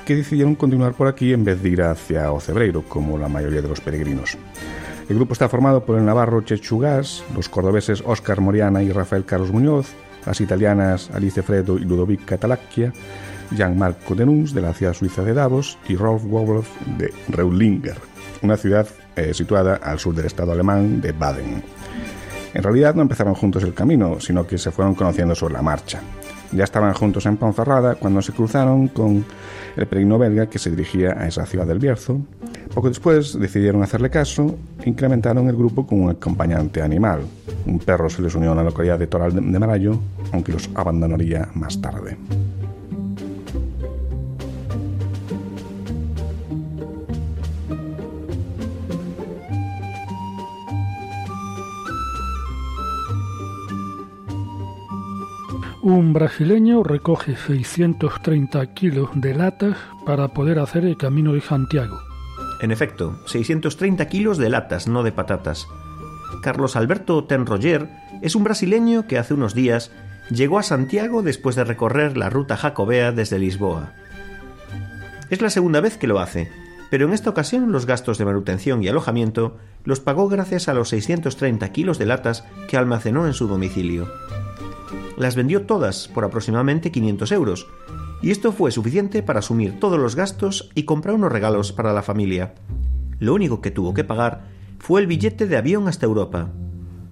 [0.07, 3.69] que decidieron continuar por aquí en vez de ir hacia Ocebreiro, como la mayoría de
[3.69, 4.39] los peregrinos.
[5.09, 6.83] El grupo está formado por el navarro Chechu
[7.35, 9.95] los cordobeses Óscar Moriana y Rafael Carlos Muñoz,
[10.29, 12.93] las italianas Alice Fredo y Ludovic Catalacchia,
[13.51, 16.69] Jean-Marc Denuns de la ciudad suiza de Davos y Rolf Wobloff
[16.99, 17.97] de Reulinger,
[18.43, 21.65] una ciudad eh, situada al sur del estado alemán de Baden.
[22.53, 26.03] En realidad no empezaron juntos el camino, sino que se fueron conociendo sobre la marcha.
[26.53, 29.25] Ya estaban juntos en Ponferrada cuando se cruzaron con
[29.77, 32.21] el peregrino belga que se dirigía a esa ciudad del Bierzo.
[32.75, 37.21] Poco después decidieron hacerle caso e incrementaron el grupo con un acompañante animal.
[37.67, 39.99] Un perro se les unió a la localidad de Toral de Marayo,
[40.33, 42.17] aunque los abandonaría más tarde.
[55.89, 59.75] Un brasileño recoge 630 kilos de latas
[60.05, 61.99] para poder hacer el Camino de Santiago.
[62.61, 65.67] En efecto, 630 kilos de latas, no de patatas.
[66.43, 67.89] Carlos Alberto Tenroger
[68.21, 69.91] es un brasileño que hace unos días
[70.29, 73.95] llegó a Santiago después de recorrer la ruta jacobea desde Lisboa.
[75.31, 76.53] Es la segunda vez que lo hace,
[76.91, 80.91] pero en esta ocasión los gastos de manutención y alojamiento los pagó gracias a los
[80.91, 84.07] 630 kilos de latas que almacenó en su domicilio
[85.19, 87.67] las vendió todas por aproximadamente 500 euros,
[88.23, 92.03] y esto fue suficiente para asumir todos los gastos y comprar unos regalos para la
[92.03, 92.55] familia.
[93.19, 94.45] Lo único que tuvo que pagar
[94.79, 96.51] fue el billete de avión hasta Europa.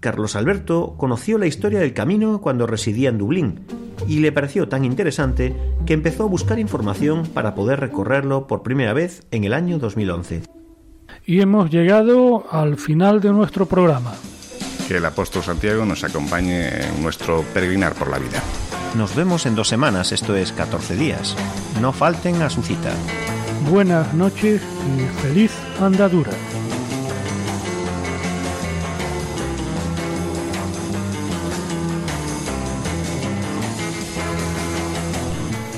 [0.01, 3.61] Carlos Alberto conoció la historia del camino cuando residía en Dublín
[4.07, 8.93] y le pareció tan interesante que empezó a buscar información para poder recorrerlo por primera
[8.93, 10.43] vez en el año 2011.
[11.25, 14.13] Y hemos llegado al final de nuestro programa
[14.87, 18.43] que el apóstol Santiago nos acompañe en nuestro peregrinar por la vida.
[18.95, 21.37] Nos vemos en dos semanas, esto es 14 días.
[21.81, 22.93] No falten a su cita.
[23.69, 24.63] Buenas noches
[24.97, 26.31] y feliz andadura.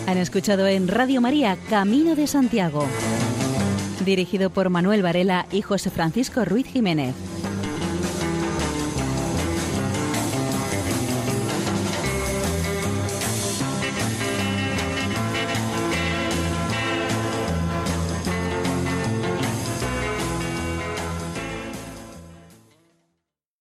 [0.07, 2.87] Han escuchado en Radio María Camino de Santiago,
[4.05, 7.15] dirigido por Manuel Varela y José Francisco Ruiz Jiménez.